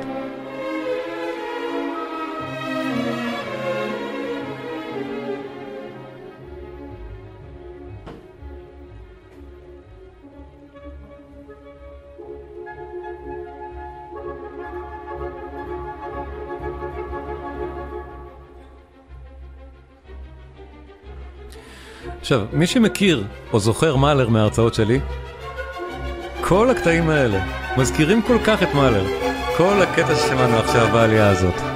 עכשיו, 22.19 22.45
מי 22.53 22.67
שמכיר 22.67 23.23
או 23.53 23.59
זוכר 23.59 23.95
מאלר 23.95 24.29
מההרצאות 24.29 24.73
שלי, 24.73 24.99
כל 26.49 26.69
הקטעים 26.69 27.09
האלה 27.09 27.39
מזכירים 27.77 28.21
כל 28.21 28.37
כך 28.45 28.63
את 28.63 28.73
מאלר. 28.73 29.05
כל 29.57 29.81
הקטע 29.81 30.15
ששמענו 30.15 30.57
עכשיו 30.57 30.87
בעלייה 30.93 31.29
הזאת. 31.29 31.68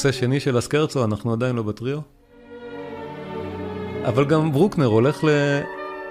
נושא 0.00 0.12
שני 0.12 0.40
של 0.40 0.56
הסקרצו, 0.56 1.04
אנחנו 1.04 1.32
עדיין 1.32 1.56
לא 1.56 1.62
בטריו. 1.62 1.98
אבל 4.04 4.24
גם 4.24 4.52
ברוקנר 4.52 4.86
הולך 4.86 5.24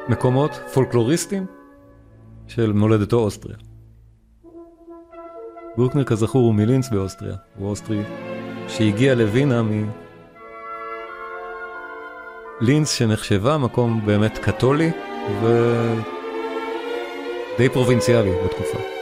למקומות 0.07 0.51
פולקלוריסטיים 0.73 1.45
של 2.47 2.73
מולדתו 2.73 3.17
אוסטריה. 3.19 3.57
ברוקנר 5.77 6.03
כזכור 6.03 6.41
הוא 6.41 6.53
מלינץ 6.53 6.89
באוסטריה, 6.89 7.35
הוא 7.57 7.69
אוסטרי 7.69 8.01
שהגיע 8.67 9.15
לווינה 9.15 9.63
מ... 9.63 9.89
לינץ 12.61 12.91
שנחשבה 12.91 13.57
מקום 13.57 14.05
באמת 14.05 14.37
קתולי 14.37 14.91
ודי 17.55 17.69
פרובינציאלי 17.69 18.31
בתקופה. 18.45 18.98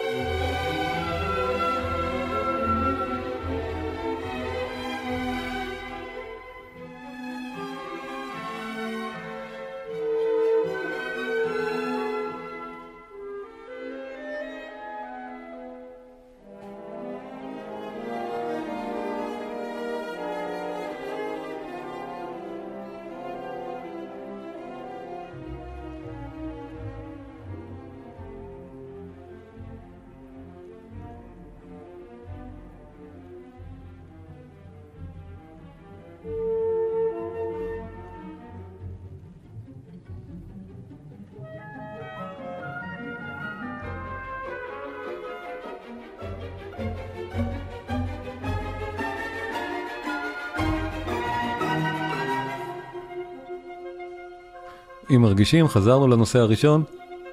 אם 55.16 55.22
מרגישים, 55.22 55.68
חזרנו 55.68 56.08
לנושא 56.08 56.40
הראשון, 56.40 56.84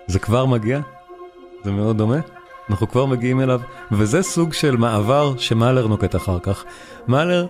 זה 0.07 0.18
כבר 0.18 0.47
מגיע, 0.47 0.81
זה 1.64 1.72
מאוד 1.72 1.99
דומה, 1.99 2.18
אנחנו 2.70 2.89
כבר 2.89 3.07
מגיעים 3.07 3.41
אליו, 3.41 3.61
וזה 3.93 4.22
סוג 4.22 4.53
של 4.53 4.77
מעבר 4.77 5.35
שמאלר 5.37 5.87
נוקט 5.87 6.16
אחר 6.16 6.39
כך. 6.39 6.64
מאלר 7.09 7.47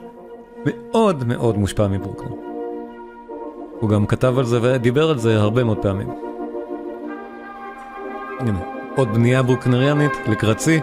מאוד 0.66 1.24
מאוד 1.26 1.58
מושפע 1.58 1.88
מברוקנר. 1.88 2.34
הוא 3.80 3.90
גם 3.90 4.06
כתב 4.06 4.38
על 4.38 4.44
זה 4.44 4.58
ודיבר 4.62 5.10
על 5.10 5.18
זה 5.18 5.40
הרבה 5.40 5.64
מאוד 5.64 5.78
פעמים. 5.82 6.08
הנה, 8.40 8.60
עוד 8.96 9.14
בנייה 9.14 9.42
ברוקנריאנית 9.42 10.12
לקראת 10.28 10.60
שיא. 10.60 10.80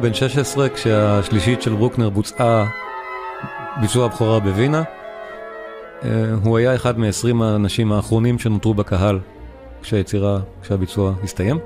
בן 0.00 0.14
16 0.14 0.68
כשהשלישית 0.68 1.62
של 1.62 1.74
ברוקנר 1.74 2.10
בוצעה 2.10 2.66
ביצוע 3.80 4.04
הבכורה 4.04 4.40
בווינה. 4.40 4.82
הוא 6.44 6.58
היה 6.58 6.74
אחד 6.74 6.98
מ-20 6.98 7.44
האנשים 7.44 7.92
האחרונים 7.92 8.38
שנותרו 8.38 8.74
בקהל 8.74 9.18
כשהיצירה, 9.82 10.38
כשהביצוע 10.62 11.12
הסתיים. 11.22 11.58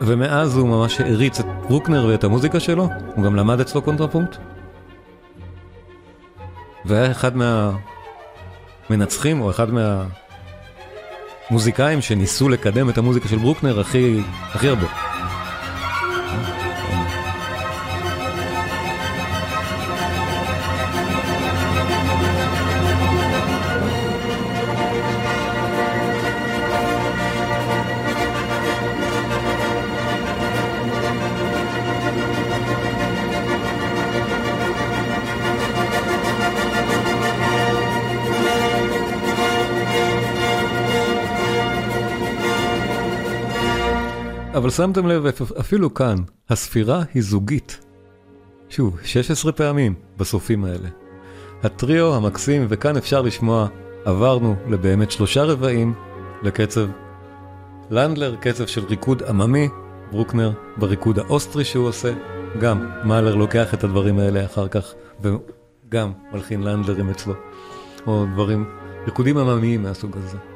ומאז 0.00 0.56
הוא 0.56 0.68
ממש 0.68 1.00
העריץ 1.00 1.40
את 1.40 1.46
ברוקנר 1.68 2.06
ואת 2.06 2.24
המוזיקה 2.24 2.60
שלו, 2.60 2.88
הוא 3.14 3.24
גם 3.24 3.36
למד 3.36 3.60
אצלו 3.60 3.82
קונטרפונקט. 3.82 4.36
והיה 6.84 7.10
אחד 7.10 7.32
מהמנצחים, 8.90 9.40
או 9.40 9.50
אחד 9.50 9.66
מהמוזיקאים 11.50 12.02
שניסו 12.02 12.48
לקדם 12.48 12.90
את 12.90 12.98
המוזיקה 12.98 13.28
של 13.28 13.38
ברוקנר 13.38 13.80
הכי, 13.80 14.20
הכי 14.54 14.68
הרבה. 14.68 15.05
שמתם 44.76 45.06
לב, 45.06 45.26
אפילו 45.60 45.94
כאן, 45.94 46.16
הספירה 46.48 47.02
היא 47.14 47.22
זוגית. 47.22 47.86
שוב, 48.68 48.98
16 49.04 49.52
פעמים 49.52 49.94
בסופים 50.16 50.64
האלה. 50.64 50.88
הטריו 51.62 52.14
המקסים, 52.14 52.66
וכאן 52.68 52.96
אפשר 52.96 53.22
לשמוע, 53.22 53.68
עברנו 54.04 54.56
לבאמת 54.68 55.10
שלושה 55.10 55.44
רבעים 55.44 55.94
לקצב 56.42 56.88
לנדלר, 57.90 58.36
קצב 58.36 58.66
של 58.66 58.84
ריקוד 58.84 59.22
עממי, 59.22 59.68
ברוקנר 60.12 60.52
בריקוד 60.76 61.18
האוסטרי 61.18 61.64
שהוא 61.64 61.88
עושה, 61.88 62.12
גם 62.60 62.86
מאלר 63.04 63.34
לוקח 63.34 63.74
את 63.74 63.84
הדברים 63.84 64.18
האלה 64.18 64.44
אחר 64.44 64.68
כך, 64.68 64.94
וגם 65.20 66.12
מלחין 66.32 66.62
לנדלרים 66.62 67.10
אצלו, 67.10 67.34
או 68.06 68.24
דברים, 68.34 68.70
ריקודים 69.04 69.38
עממיים 69.38 69.82
מהסוג 69.82 70.16
הזה. 70.16 70.55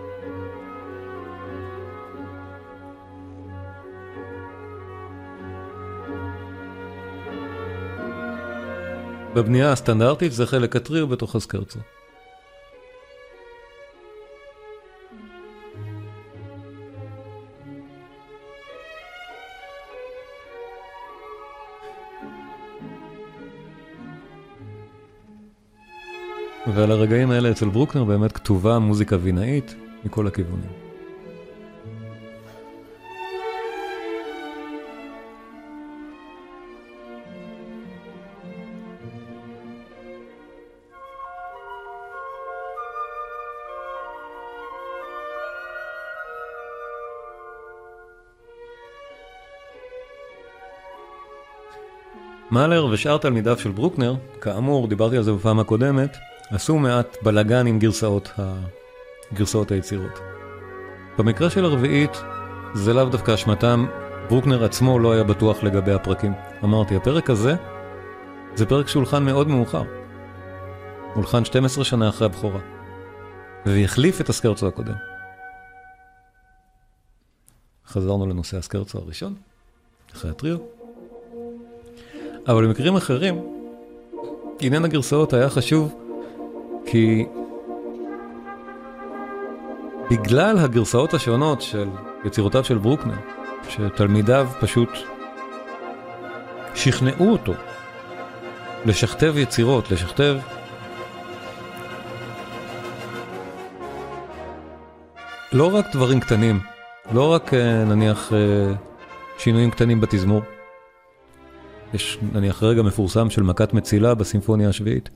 בבנייה 9.35 9.73
הסטנדרטית 9.73 10.33
זה 10.33 10.47
חלק 10.47 10.77
הטריו 10.77 11.09
בתוך 11.09 11.37
הסקרצו. 11.37 11.79
ועל 26.75 26.91
הרגעים 26.91 27.31
האלה 27.31 27.51
אצל 27.51 27.69
ברוקנר 27.69 28.05
באמת 28.05 28.33
כתובה 28.33 28.79
מוזיקה 28.79 29.17
וינאית 29.21 29.75
מכל 30.05 30.27
הכיוונים. 30.27 30.80
מאלר 52.51 52.87
ושאר 52.91 53.19
תלמידיו 53.19 53.59
של 53.59 53.71
ברוקנר, 53.71 54.15
כאמור, 54.41 54.89
דיברתי 54.89 55.17
על 55.17 55.23
זה 55.23 55.33
בפעם 55.33 55.61
הקודמת, 55.61 56.17
עשו 56.51 56.79
מעט 56.79 57.17
בלאגן 57.23 57.67
עם 57.67 57.79
גרסאות, 57.79 58.31
ה... 58.39 58.55
גרסאות 59.35 59.71
היצירות. 59.71 60.21
במקרה 61.19 61.51
של 61.51 61.65
הרביעית, 61.65 62.23
זה 62.75 62.93
לאו 62.93 63.05
דווקא 63.05 63.35
אשמתם, 63.35 63.87
ברוקנר 64.29 64.65
עצמו 64.65 64.99
לא 64.99 65.13
היה 65.13 65.25
בטוח 65.25 65.63
לגבי 65.63 65.93
הפרקים. 65.93 66.33
אמרתי, 66.65 66.97
הפרק 66.97 67.31
הזה, 67.31 67.55
זה 68.55 68.67
פרק 68.67 68.89
שהולחן 68.89 69.25
מאוד 69.25 69.49
מאוחר. 69.49 69.83
הולחן 71.15 71.45
12 71.45 71.85
שנה 71.85 72.09
אחרי 72.09 72.27
הבכורה. 72.27 72.61
והחליף 73.67 74.21
את 74.21 74.29
הסקרצו 74.29 74.69
הקודם. 74.69 74.95
חזרנו 77.87 78.27
לנושא 78.27 78.57
הסקרצו 78.57 78.99
הראשון, 78.99 79.35
אחרי 80.13 80.31
הטריו. 80.31 80.80
אבל 82.49 82.67
במקרים 82.67 82.97
אחרים, 82.97 83.43
עניין 84.61 84.85
הגרסאות 84.85 85.33
היה 85.33 85.51
חשוב 85.51 85.95
כי 86.87 87.27
בגלל 90.11 90.59
הגרסאות 90.59 91.15
השונות 91.15 91.63
של 91.63 91.89
יצירותיו 92.25 92.65
של 92.65 92.79
ברוקנר, 92.79 93.15
שתלמידיו 93.69 94.49
פשוט 94.61 94.89
שכנעו 96.75 97.33
אותו 97.33 97.53
לשכתב 98.87 99.35
יצירות, 99.37 99.91
לשכתב 99.91 100.37
לא 105.53 105.75
רק 105.75 105.87
דברים 105.93 106.21
קטנים, 106.21 106.61
לא 107.13 107.33
רק 107.33 107.55
אה, 107.55 107.85
נניח 107.85 108.33
אה, 108.33 108.73
שינויים 109.39 109.71
קטנים 109.71 110.01
בתזמור. 110.01 110.43
יש 111.95 112.19
נניח 112.33 112.63
רגע 112.63 112.83
מפורסם 112.83 113.31
של 113.31 113.43
מכת 113.43 113.75
מצילה 113.75 114.15
בסימפוניה 114.15 114.69
השביעית. 114.69 115.09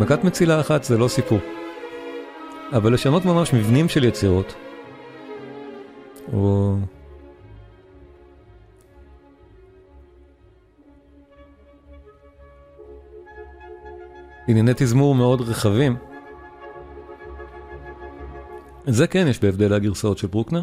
מכת 0.00 0.24
מצילה 0.24 0.60
אחת 0.60 0.84
זה 0.84 0.98
לא 0.98 1.08
סיפור. 1.08 1.38
אבל 2.72 2.94
לשנות 2.94 3.24
ממש 3.24 3.54
מבנים 3.54 3.88
של 3.88 4.04
יצירות, 4.04 4.54
או... 6.32 6.76
ענייני 14.48 14.72
תזמור 14.76 15.14
מאוד 15.14 15.40
רחבים. 15.40 15.96
זה 18.86 19.06
כן 19.06 19.26
יש 19.28 19.40
בהבדל 19.40 19.72
הגרסאות 19.72 20.18
של 20.18 20.26
ברוקנר, 20.26 20.62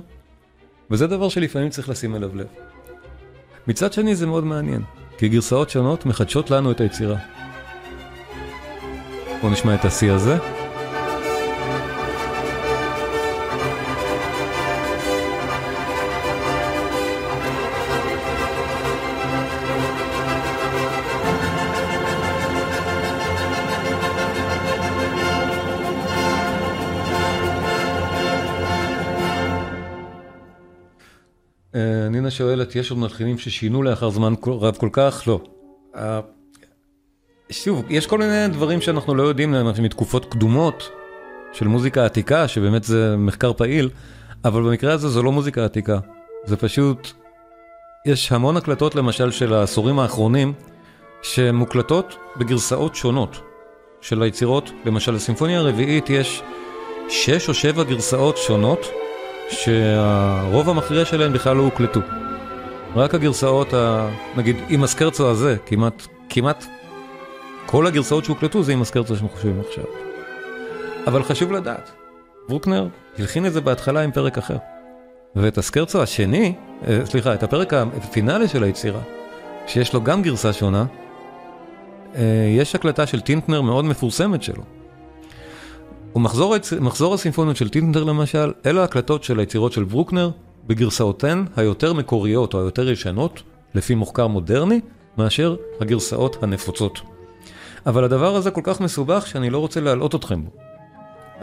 וזה 0.92 1.08
דבר 1.08 1.30
שלפעמים 1.30 1.70
צריך 1.70 1.90
לשים 1.90 2.16
אליו 2.16 2.36
לב. 2.36 2.48
מצד 3.68 3.94
שני 3.94 4.16
זה 4.16 4.28
מאוד 4.28 4.44
מעניין, 4.44 4.82
כי 5.18 5.30
גרסאות 5.30 5.70
שונות 5.70 6.06
מחדשות 6.06 6.52
לנו 6.52 6.72
את 6.72 6.82
היצירה. 6.82 7.18
בואו 9.42 9.52
נשמע 9.52 9.76
את 9.76 9.86
השיא 9.86 10.12
הזה. 10.12 10.65
שואלת, 32.38 32.76
יש 32.76 32.92
עוד 32.92 33.00
מלחינים 33.00 33.38
ששינו 33.38 33.84
לאחר 33.84 34.10
זמן 34.10 34.34
רב 34.48 34.76
כל 34.78 34.90
כך? 34.92 35.24
לא. 35.28 35.40
אה, 35.96 36.20
שוב, 37.50 37.84
יש 37.90 38.08
כל 38.08 38.18
מיני 38.18 38.48
דברים 38.48 38.82
שאנחנו 38.82 39.16
לא 39.16 39.24
יודעים 39.24 39.56
מתקופות 39.82 40.26
קדומות 40.26 40.90
של 41.54 41.68
מוזיקה 41.68 42.06
עתיקה, 42.06 42.48
שבאמת 42.48 42.84
זה 42.84 43.16
מחקר 43.18 43.54
פעיל, 43.54 43.90
אבל 44.46 44.64
במקרה 44.64 44.94
הזה 44.94 45.10
זו 45.10 45.24
לא 45.24 45.32
מוזיקה 45.32 45.66
עתיקה. 45.66 46.00
זה 46.46 46.58
פשוט, 46.58 47.12
יש 48.06 48.32
המון 48.32 48.58
הקלטות 48.58 48.96
למשל 48.96 49.32
של 49.32 49.54
העשורים 49.54 50.00
האחרונים, 50.00 50.54
שמוקלטות 51.22 52.16
בגרסאות 52.38 52.96
שונות 52.96 53.42
של 54.02 54.22
היצירות. 54.22 54.72
למשל, 54.86 55.12
לסימפוניה 55.12 55.60
הרביעית 55.60 56.10
יש 56.10 56.42
שש 57.10 57.50
או 57.50 57.54
שבע 57.54 57.84
גרסאות 57.84 58.38
שונות 58.38 58.80
שהרוב 59.50 60.70
המכריע 60.70 61.06
שלהם 61.06 61.34
בכלל 61.34 61.56
לא 61.56 61.64
הוקלטו. 61.64 62.00
רק 62.96 63.16
הגרסאות, 63.16 63.74
ה... 63.74 64.10
נגיד 64.38 64.56
עם 64.70 64.84
הסקרצו 64.84 65.30
הזה, 65.30 65.56
כמעט, 65.66 66.08
כמעט 66.30 66.66
כל 67.66 67.88
הגרסאות 67.88 68.26
שהוקלטו 68.26 68.64
זה 68.64 68.74
עם 68.74 68.82
הסקרצו 68.82 69.16
שאנחנו 69.16 69.30
חושבים 69.30 69.62
עכשיו. 69.68 69.84
אבל 71.08 71.24
חשוב 71.24 71.52
לדעת, 71.52 71.92
ברוקנר 72.50 72.88
הלחין 73.18 73.46
את 73.46 73.54
זה 73.54 73.62
בהתחלה 73.62 74.02
עם 74.02 74.12
פרק 74.12 74.38
אחר. 74.38 74.58
ואת 75.36 75.58
הסקרצו 75.58 76.02
השני, 76.02 76.54
אה, 76.88 77.06
סליחה, 77.06 77.34
את 77.34 77.44
הפרק 77.44 77.74
הפינאלי 77.74 78.48
של 78.48 78.64
היצירה, 78.64 79.02
שיש 79.68 79.94
לו 79.94 80.04
גם 80.04 80.22
גרסה 80.22 80.54
שונה, 80.54 80.86
אה, 82.16 82.22
יש 82.58 82.76
הקלטה 82.76 83.08
של 83.08 83.22
טינטנר 83.22 83.62
מאוד 83.62 83.86
מפורסמת 83.86 84.44
שלו. 84.44 84.64
ומחזור 86.16 86.56
מחזור 86.80 87.14
הסימפוניות 87.14 87.58
של 87.58 87.70
טינטנר 87.70 88.04
למשל, 88.04 88.54
אלו 88.66 88.82
הקלטות 88.82 89.24
של 89.24 89.40
היצירות 89.40 89.72
של 89.72 89.84
ברוקנר 89.84 90.30
בגרסאותיהן 90.68 91.46
היותר 91.56 91.94
מקוריות 91.94 92.54
או 92.54 92.60
היותר 92.60 92.90
ישנות, 92.90 93.44
לפי 93.76 93.96
מחקר 93.96 94.28
מודרני, 94.28 94.80
מאשר 95.18 95.56
הגרסאות 95.82 96.44
הנפוצות. 96.44 97.02
אבל 97.86 98.04
הדבר 98.04 98.36
הזה 98.36 98.52
כל 98.52 98.62
כך 98.64 98.82
מסובך 98.82 99.28
שאני 99.28 99.50
לא 99.50 99.58
רוצה 99.58 99.80
להלאות 99.80 100.16
אתכם 100.16 100.44
בו. 100.44 100.52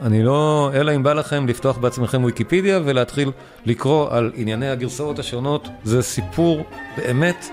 אני 0.02 0.22
לא, 0.22 0.70
אלא 0.74 0.96
אם 0.96 1.02
בא 1.02 1.12
לכם 1.12 1.48
לפתוח 1.48 1.78
בעצמכם 1.78 2.24
ויקיפדיה 2.24 2.80
ולהתחיל 2.84 3.30
לקרוא 3.66 4.08
על 4.10 4.32
ענייני 4.34 4.68
הגרסאות 4.70 5.18
השונות, 5.18 5.68
זה 5.84 6.02
סיפור 6.02 6.62
באמת 6.96 7.46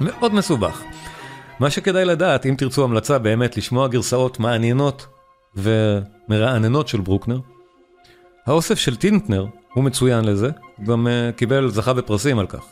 מאוד 0.00 0.34
מסובך. 0.34 0.82
מה 1.60 1.70
שכדאי 1.70 2.04
לדעת, 2.04 2.46
אם 2.46 2.54
תרצו 2.58 2.84
המלצה 2.84 3.18
באמת 3.18 3.56
לשמוע 3.56 3.88
גרסאות 3.88 4.40
מעניינות 4.40 5.06
ומרעננות 5.56 6.88
של 6.88 7.00
ברוקנר. 7.00 7.38
האוסף 8.46 8.78
של 8.78 8.96
טינטנר 8.96 9.46
הוא 9.76 9.84
מצוין 9.84 10.24
לזה, 10.24 10.50
גם 10.82 11.06
uh, 11.06 11.32
קיבל, 11.32 11.68
זכה 11.70 11.92
בפרסים 11.92 12.38
על 12.38 12.46
כך. 12.46 12.64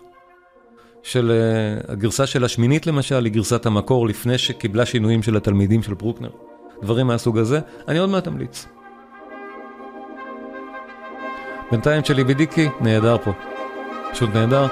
של 1.02 1.32
uh, 1.86 1.92
הגרסה 1.92 2.26
של 2.26 2.44
השמינית 2.44 2.86
למשל, 2.86 3.24
היא 3.24 3.32
גרסת 3.32 3.66
המקור 3.66 4.09
לפני 4.09 4.38
שקיבלה 4.38 4.86
שינויים 4.86 5.22
של 5.22 5.36
התלמידים 5.36 5.82
של 5.82 5.94
ברוקנר. 5.94 6.30
דברים 6.82 7.07
מהסוג 7.07 7.38
הזה, 7.38 7.61
אני 7.88 7.98
עוד 7.98 8.11
מעט 8.11 8.28
אמליץ. 8.28 8.66
בינתיים 11.70 12.02
צ'לי 12.02 12.24
בידיקי 12.24 12.68
נהדר 12.80 13.16
פה. 13.24 13.32
פשוט 14.12 14.30
נהדר. 14.34 14.66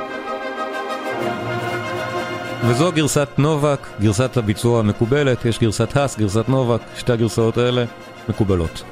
וזו 2.67 2.93
גרסת 2.93 3.29
נובק, 3.39 3.87
גרסת 4.01 4.37
הביצוע 4.37 4.81
המקובלת, 4.81 5.45
יש 5.45 5.59
גרסת 5.59 5.97
האס, 5.97 6.19
גרסת 6.19 6.49
נובק, 6.49 6.81
שתי 6.97 7.13
הגרסאות 7.13 7.59
האלה 7.59 7.85
מקובלות. 8.29 8.92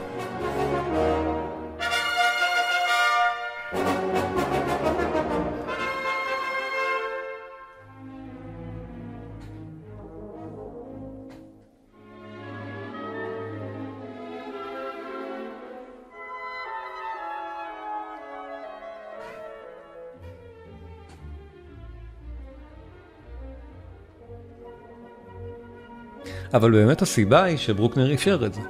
אבל 26.54 26.70
באמת 26.70 27.02
הסיבה 27.02 27.42
היא 27.42 27.56
שברוקנר 27.56 28.14
אפשר 28.14 28.42
את 28.46 28.54
זה. 28.54 28.60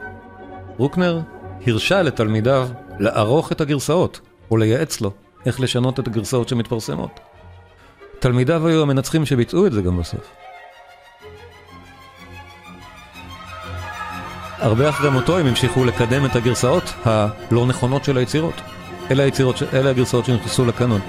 ברוקנר 0.76 1.20
הרשה 1.66 2.02
לתלמידיו 2.02 2.68
לערוך 2.98 3.52
את 3.52 3.60
הגרסאות, 3.60 4.20
או 4.50 4.56
לייעץ 4.56 5.00
לו 5.00 5.12
איך 5.46 5.60
לשנות 5.60 6.00
את 6.00 6.06
הגרסאות 6.06 6.48
שמתפרסמות. 6.48 7.20
תלמידיו 8.18 8.66
היו 8.66 8.82
המנצחים 8.82 9.26
שביצעו 9.26 9.66
את 9.66 9.72
זה 9.72 9.82
גם 9.82 9.98
בסוף. 9.98 10.30
הרבה 14.58 14.88
אחרי 14.88 15.10
מותו 15.10 15.38
הם 15.38 15.46
המשיכו 15.46 15.84
לקדם 15.84 16.26
את 16.26 16.36
הגרסאות 16.36 16.84
הלא 17.04 17.66
נכונות 17.66 18.04
של 18.04 18.16
היצירות. 18.16 18.54
אלה, 19.10 19.22
היצירות, 19.22 19.56
אלה 19.72 19.90
הגרסאות 19.90 20.24
שנכנסו 20.24 20.64
לקנון. 20.64 21.00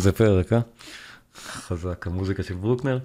איזה 0.00 0.12
פרק, 0.12 0.52
אה? 0.52 0.60
חזק, 1.36 2.06
המוזיקה 2.06 2.42
של 2.42 2.54
ברוקנר. 2.54 2.98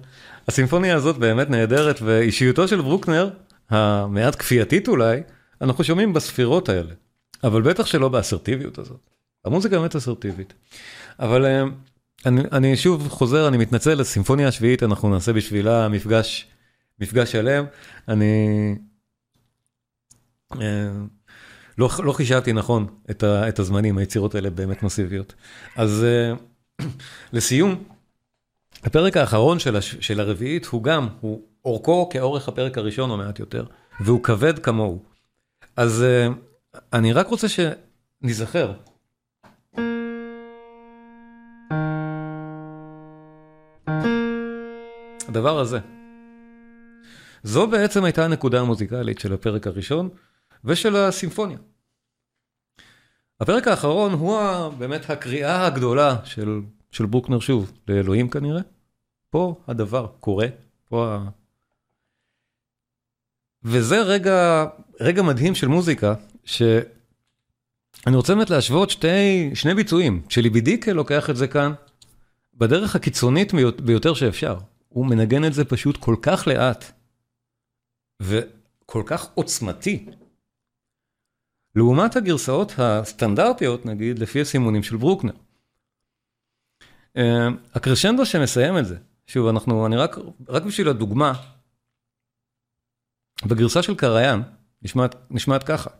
הסימפוניה 0.48 0.96
הזאת 0.96 1.18
באמת 1.18 1.50
נהדרת, 1.50 2.02
ואישיותו 2.02 2.68
של 2.68 2.80
ברוקנר, 2.80 3.30
המעט 3.70 4.34
כפייתית 4.38 4.88
אולי, 4.88 5.20
אנחנו 5.60 5.84
שומעים 5.84 6.12
בספירות 6.12 6.68
האלה, 6.68 6.92
אבל 7.44 7.62
בטח 7.62 7.86
שלא 7.86 8.08
באסרטיביות 8.08 8.78
הזאת. 8.78 9.10
המוזיקה 9.44 9.78
באמת 9.78 9.96
אסרטיבית. 9.96 10.52
אבל 11.18 11.44
אה, 11.44 11.62
אני, 12.26 12.40
אני 12.52 12.76
שוב 12.76 13.08
חוזר, 13.08 13.48
אני 13.48 13.56
מתנצל, 13.56 14.00
הסימפוניה 14.00 14.48
השביעית, 14.48 14.82
אנחנו 14.82 15.08
נעשה 15.08 15.32
בשבילה 15.32 15.88
מפגש, 15.88 16.46
מפגש 17.00 17.32
שלם. 17.32 17.64
אני 18.08 18.74
אה, 20.60 20.90
לא, 21.78 21.90
לא 22.04 22.12
חישבתי 22.12 22.52
נכון 22.52 22.86
את, 23.10 23.22
ה, 23.22 23.48
את 23.48 23.58
הזמנים, 23.58 23.98
היצירות 23.98 24.34
האלה 24.34 24.50
באמת 24.50 24.82
מסיביות. 24.82 25.34
אז 25.76 26.04
אה, 26.04 26.34
לסיום, 27.32 27.84
הפרק 28.84 29.16
האחרון 29.16 29.58
של, 29.58 29.76
הש, 29.76 29.96
של 30.00 30.20
הרביעית 30.20 30.66
הוא 30.66 30.82
גם, 30.82 31.08
הוא 31.20 31.42
אורכו 31.64 32.08
כאורך 32.08 32.48
הפרק 32.48 32.78
הראשון 32.78 33.10
או 33.10 33.16
מעט 33.16 33.38
יותר, 33.38 33.64
והוא 34.00 34.22
כבד 34.22 34.58
כמוהו. 34.58 35.02
אז 35.76 36.04
אני 36.92 37.12
רק 37.12 37.26
רוצה 37.26 37.46
שניזכר 37.48 38.72
הדבר 45.28 45.58
הזה. 45.58 45.78
זו 47.42 47.66
בעצם 47.66 48.04
הייתה 48.04 48.24
הנקודה 48.24 48.60
המוזיקלית 48.60 49.18
של 49.18 49.32
הפרק 49.34 49.66
הראשון 49.66 50.08
ושל 50.64 50.96
הסימפוניה. 50.96 51.58
הפרק 53.40 53.68
האחרון 53.68 54.12
הוא 54.12 54.68
באמת 54.68 55.10
הקריאה 55.10 55.66
הגדולה 55.66 56.16
של, 56.24 56.60
של 56.90 57.06
ברוקנר 57.06 57.40
שוב, 57.40 57.72
לאלוהים 57.88 58.30
כנראה. 58.30 58.60
פה 59.30 59.54
הדבר 59.68 60.06
קורה, 60.20 60.46
פה 60.88 61.14
ה... 61.14 61.28
וזה 63.62 64.02
רגע, 64.02 64.64
רגע 65.00 65.22
מדהים 65.22 65.54
של 65.54 65.68
מוזיקה, 65.68 66.14
שאני 66.44 68.16
רוצה 68.16 68.34
באמת 68.34 68.50
להשוות 68.50 68.90
שתי, 68.90 69.50
שני 69.54 69.74
ביצועים, 69.74 70.22
שליבידיקה 70.28 70.92
לוקח 70.92 71.30
את 71.30 71.36
זה 71.36 71.48
כאן 71.48 71.72
בדרך 72.54 72.96
הקיצונית 72.96 73.52
ביותר 73.84 74.14
שאפשר. 74.14 74.58
הוא 74.88 75.06
מנגן 75.06 75.44
את 75.44 75.54
זה 75.54 75.64
פשוט 75.64 75.96
כל 75.96 76.16
כך 76.22 76.46
לאט, 76.46 76.84
וכל 78.22 79.02
כך 79.06 79.28
עוצמתי. 79.34 80.06
לעומת 81.76 82.16
הגרסאות 82.16 82.72
הסטנדרטיות, 82.78 83.86
נגיד, 83.86 84.18
לפי 84.18 84.40
הסימונים 84.40 84.82
של 84.82 84.96
ברוקנר. 84.96 85.32
אה, 87.16 87.48
הקרשנדו 87.74 88.26
שמסיים 88.26 88.78
את 88.78 88.86
זה, 88.86 88.96
שוב, 89.26 89.48
אנחנו, 89.48 89.86
אני 89.86 89.96
רק, 89.96 90.16
רק 90.48 90.62
בשביל 90.62 90.88
הדוגמה, 90.88 91.32
בגרסה 93.46 93.82
של 93.82 93.94
קריין, 93.94 94.42
נשמעת, 94.82 95.14
נשמעת 95.30 95.62
ככה. 95.62 95.90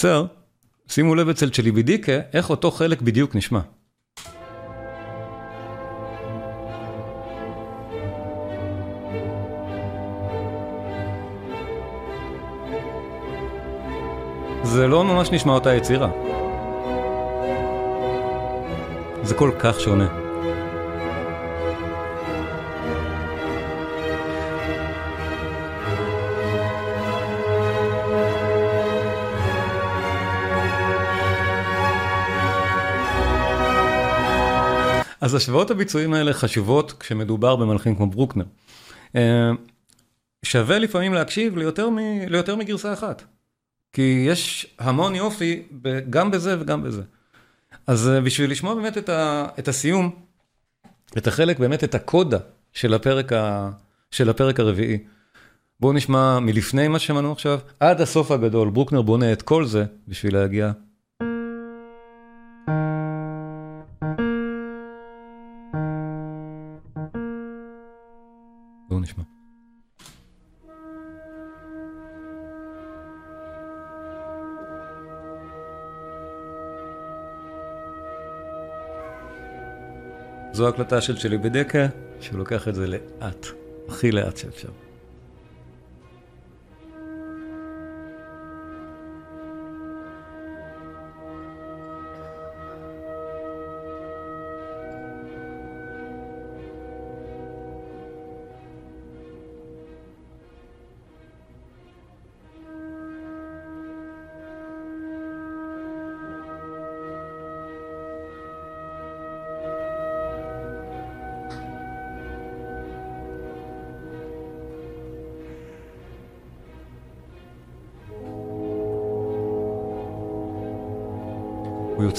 עוצר, 0.00 0.24
שימו 0.88 1.14
לב 1.14 1.28
אצל 1.28 1.50
צ'ליבידיקה, 1.50 2.12
איך 2.32 2.50
אותו 2.50 2.70
חלק 2.70 3.02
בדיוק 3.02 3.34
נשמע. 3.34 3.60
זה 14.62 14.88
לא 14.88 15.04
ממש 15.04 15.30
נשמע 15.30 15.52
אותה 15.52 15.74
יצירה. 15.74 16.10
זה 19.22 19.34
כל 19.34 19.50
כך 19.58 19.80
שונה. 19.80 20.29
אז 35.20 35.34
השוואות 35.34 35.70
הביצועים 35.70 36.14
האלה 36.14 36.32
חשובות 36.32 36.92
כשמדובר 36.92 37.56
במלחין 37.56 37.96
כמו 37.96 38.06
ברוקנר. 38.06 38.44
אה, 39.16 39.50
שווה 40.42 40.78
לפעמים 40.78 41.14
להקשיב 41.14 41.56
ליותר, 41.56 41.90
מ, 41.90 41.98
ליותר 42.28 42.56
מגרסה 42.56 42.92
אחת. 42.92 43.22
כי 43.92 44.24
יש 44.28 44.66
המון 44.78 45.14
יופי 45.14 45.62
גם 46.10 46.30
בזה 46.30 46.60
וגם 46.60 46.82
בזה. 46.82 47.02
אז 47.86 48.08
אה, 48.08 48.20
בשביל 48.20 48.50
לשמוע 48.50 48.74
באמת 48.74 48.98
את, 48.98 49.08
ה, 49.08 49.46
את 49.58 49.68
הסיום, 49.68 50.10
את 51.18 51.26
החלק, 51.26 51.58
באמת 51.58 51.84
את 51.84 51.94
הקודה 51.94 52.38
של 52.72 52.94
הפרק, 52.94 53.32
ה, 53.32 53.70
של 54.10 54.30
הפרק 54.30 54.60
הרביעי. 54.60 54.98
בואו 55.80 55.92
נשמע 55.92 56.38
מלפני 56.38 56.88
מה 56.88 56.98
שמענו 56.98 57.32
עכשיו, 57.32 57.58
עד 57.80 58.00
הסוף 58.00 58.30
הגדול, 58.30 58.70
ברוקנר 58.70 59.02
בונה 59.02 59.32
את 59.32 59.42
כל 59.42 59.64
זה 59.64 59.84
בשביל 60.08 60.34
להגיע 60.34 60.72
זו 80.60 80.68
הקלטה 80.68 81.00
של 81.00 81.16
שלי 81.16 81.38
בדקה, 81.38 81.86
שהוא 82.20 82.38
לוקח 82.38 82.68
את 82.68 82.74
זה 82.74 82.86
לאט, 82.86 83.46
הכי 83.88 84.12
לאט 84.12 84.36
שאפשר. 84.36 84.68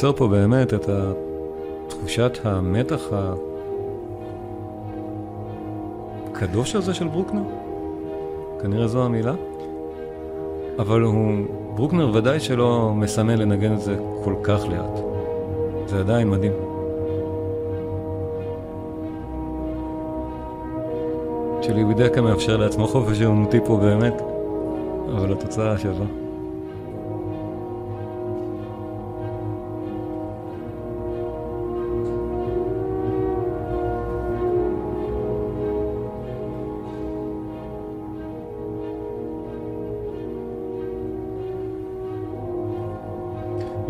יוצר 0.04 0.18
פה 0.18 0.28
באמת 0.28 0.74
את 0.74 0.90
תחושת 1.88 2.38
המתח 2.44 3.10
הקדוש 6.32 6.76
הזה 6.76 6.94
של 6.94 7.08
ברוקנר, 7.08 7.42
כנראה 8.62 8.88
זו 8.88 9.04
המילה, 9.04 9.34
אבל 10.80 11.02
הוא, 11.02 11.32
ברוקנר 11.76 12.12
ודאי 12.16 12.40
שלא 12.40 12.94
מסמן 12.96 13.38
לנגן 13.38 13.74
את 13.74 13.82
זה 13.82 13.96
כל 14.24 14.36
כך 14.44 14.64
לאט. 14.70 15.04
זה 15.86 16.00
עדיין 16.00 16.30
מדהים. 16.30 16.54
שלי 21.62 21.84
כלל 22.14 22.24
מאפשר 22.24 22.58
לעצמו 22.58 22.88
חופש 22.88 23.22
אמנותי 23.22 23.60
פה 23.66 23.78
באמת, 23.78 24.22
אבל 25.16 25.32
התוצאה 25.32 25.78
שווה. 25.78 26.21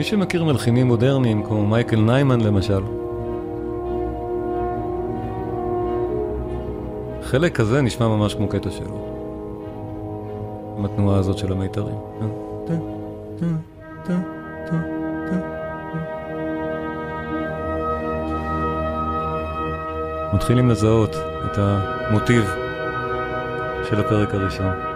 מי 0.02 0.06
שמכיר 0.06 0.44
מלחינים 0.44 0.88
מודרניים 0.88 1.44
כמו 1.44 1.68
מייקל 1.68 2.00
ניימן 2.00 2.42
למשל, 2.42 2.84
החלק 7.22 7.60
הזה 7.60 7.82
נשמע 7.82 8.08
ממש 8.08 8.36
כמו 8.36 8.48
קטע 8.48 8.72
שלו. 8.72 9.08
עם 10.78 10.86
התנועה 10.86 11.20
הזאת 11.20 11.38
של 11.38 11.52
המיתרים. 11.52 11.96
מתחילים 20.34 20.70
לזהות 20.70 21.16
את 21.46 21.58
המוטיב 21.58 22.44
של 23.90 24.00
הפרק 24.00 24.34
הראשון. 24.34 24.91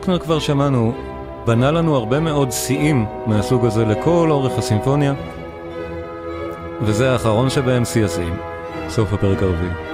וברוקנר 0.00 0.18
כבר 0.18 0.38
שמענו, 0.38 0.92
בנה 1.46 1.70
לנו 1.70 1.96
הרבה 1.96 2.20
מאוד 2.20 2.50
שיאים 2.50 3.06
מהסוג 3.26 3.66
הזה 3.66 3.84
לכל 3.84 4.28
אורך 4.30 4.58
הסימפוניה, 4.58 5.14
וזה 6.82 7.12
האחרון 7.12 7.50
שבהם 7.50 7.84
שיא 7.84 8.04
השיאים, 8.04 8.36
סוף 8.88 9.12
הפרק 9.12 9.42
הרביעי. 9.42 9.89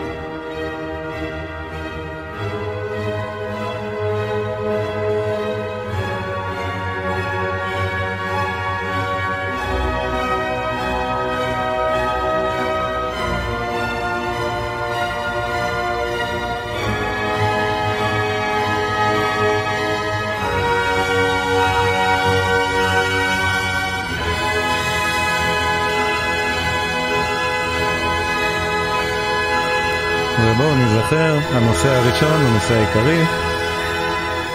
נזכר, 31.06 31.38
הנושא 31.52 31.88
הראשון, 31.88 32.46
הנושא 32.46 32.74
העיקרי, 32.74 33.24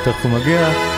תכף 0.03 0.25
הוא 0.25 0.31
מגיע. 0.31 0.90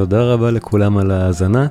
תודה 0.00 0.22
רבה 0.22 0.50
לכולם 0.50 0.98
על 0.98 1.10
ההאזנה, 1.10 1.66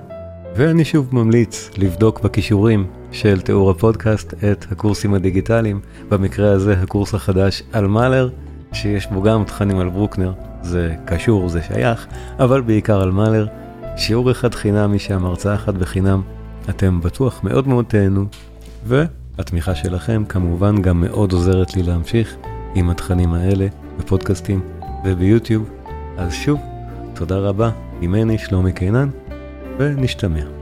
ואני 0.56 0.86
שוב 0.86 1.10
ממליץ 1.12 1.70
לבדוק 1.78 2.22
בכישורים 2.22 2.88
של 3.12 3.42
תיאור 3.42 3.72
הפודקאסט 3.72 4.34
את 4.34 4.66
הקורסים 4.72 5.14
הדיגיטליים, 5.14 5.80
במקרה 6.10 6.52
הזה 6.52 6.74
הקורס 6.82 7.14
החדש 7.14 7.64
על 7.74 7.88
מאלר, 7.88 8.30
שיש 8.72 9.08
בו 9.08 9.22
גם 9.22 9.44
תכנים 9.44 9.80
על 9.80 9.90
ברוקנר, 9.90 10.34
זה 10.62 10.96
קשור, 11.06 11.50
זה 11.50 11.62
שייך, 11.62 12.08
אבל 12.40 12.62
בעיקר 12.62 13.02
על 13.02 13.12
מאלר. 13.12 13.48
שיעור 13.98 14.32
אחד 14.32 14.56
חינם 14.56 14.96
משם, 14.96 15.26
הרצאה 15.26 15.56
אחת 15.56 15.74
בחינם, 15.74 16.22
אתם 16.70 17.02
בטוח 17.02 17.44
מאוד 17.44 17.68
מאוד 17.68 17.86
תהנו, 17.88 18.26
ו... 18.86 19.04
התמיכה 19.38 19.76
שלכם 19.76 20.24
כמובן 20.30 20.82
גם 20.82 21.02
מאוד 21.02 21.32
עוזרת 21.32 21.76
לי 21.76 21.84
להמשיך 21.84 22.36
עם 22.76 22.90
התכנים 22.90 23.34
האלה 23.34 23.68
בפודקאסטים 24.00 24.62
וביוטיוב. 25.06 25.70
אז 26.18 26.34
שוב, 26.34 26.60
תודה 27.20 27.38
רבה, 27.38 27.72
ממני 28.00 28.38
שלומי 28.38 28.74
קינן, 28.74 29.10
ונשתמע. 29.78 30.59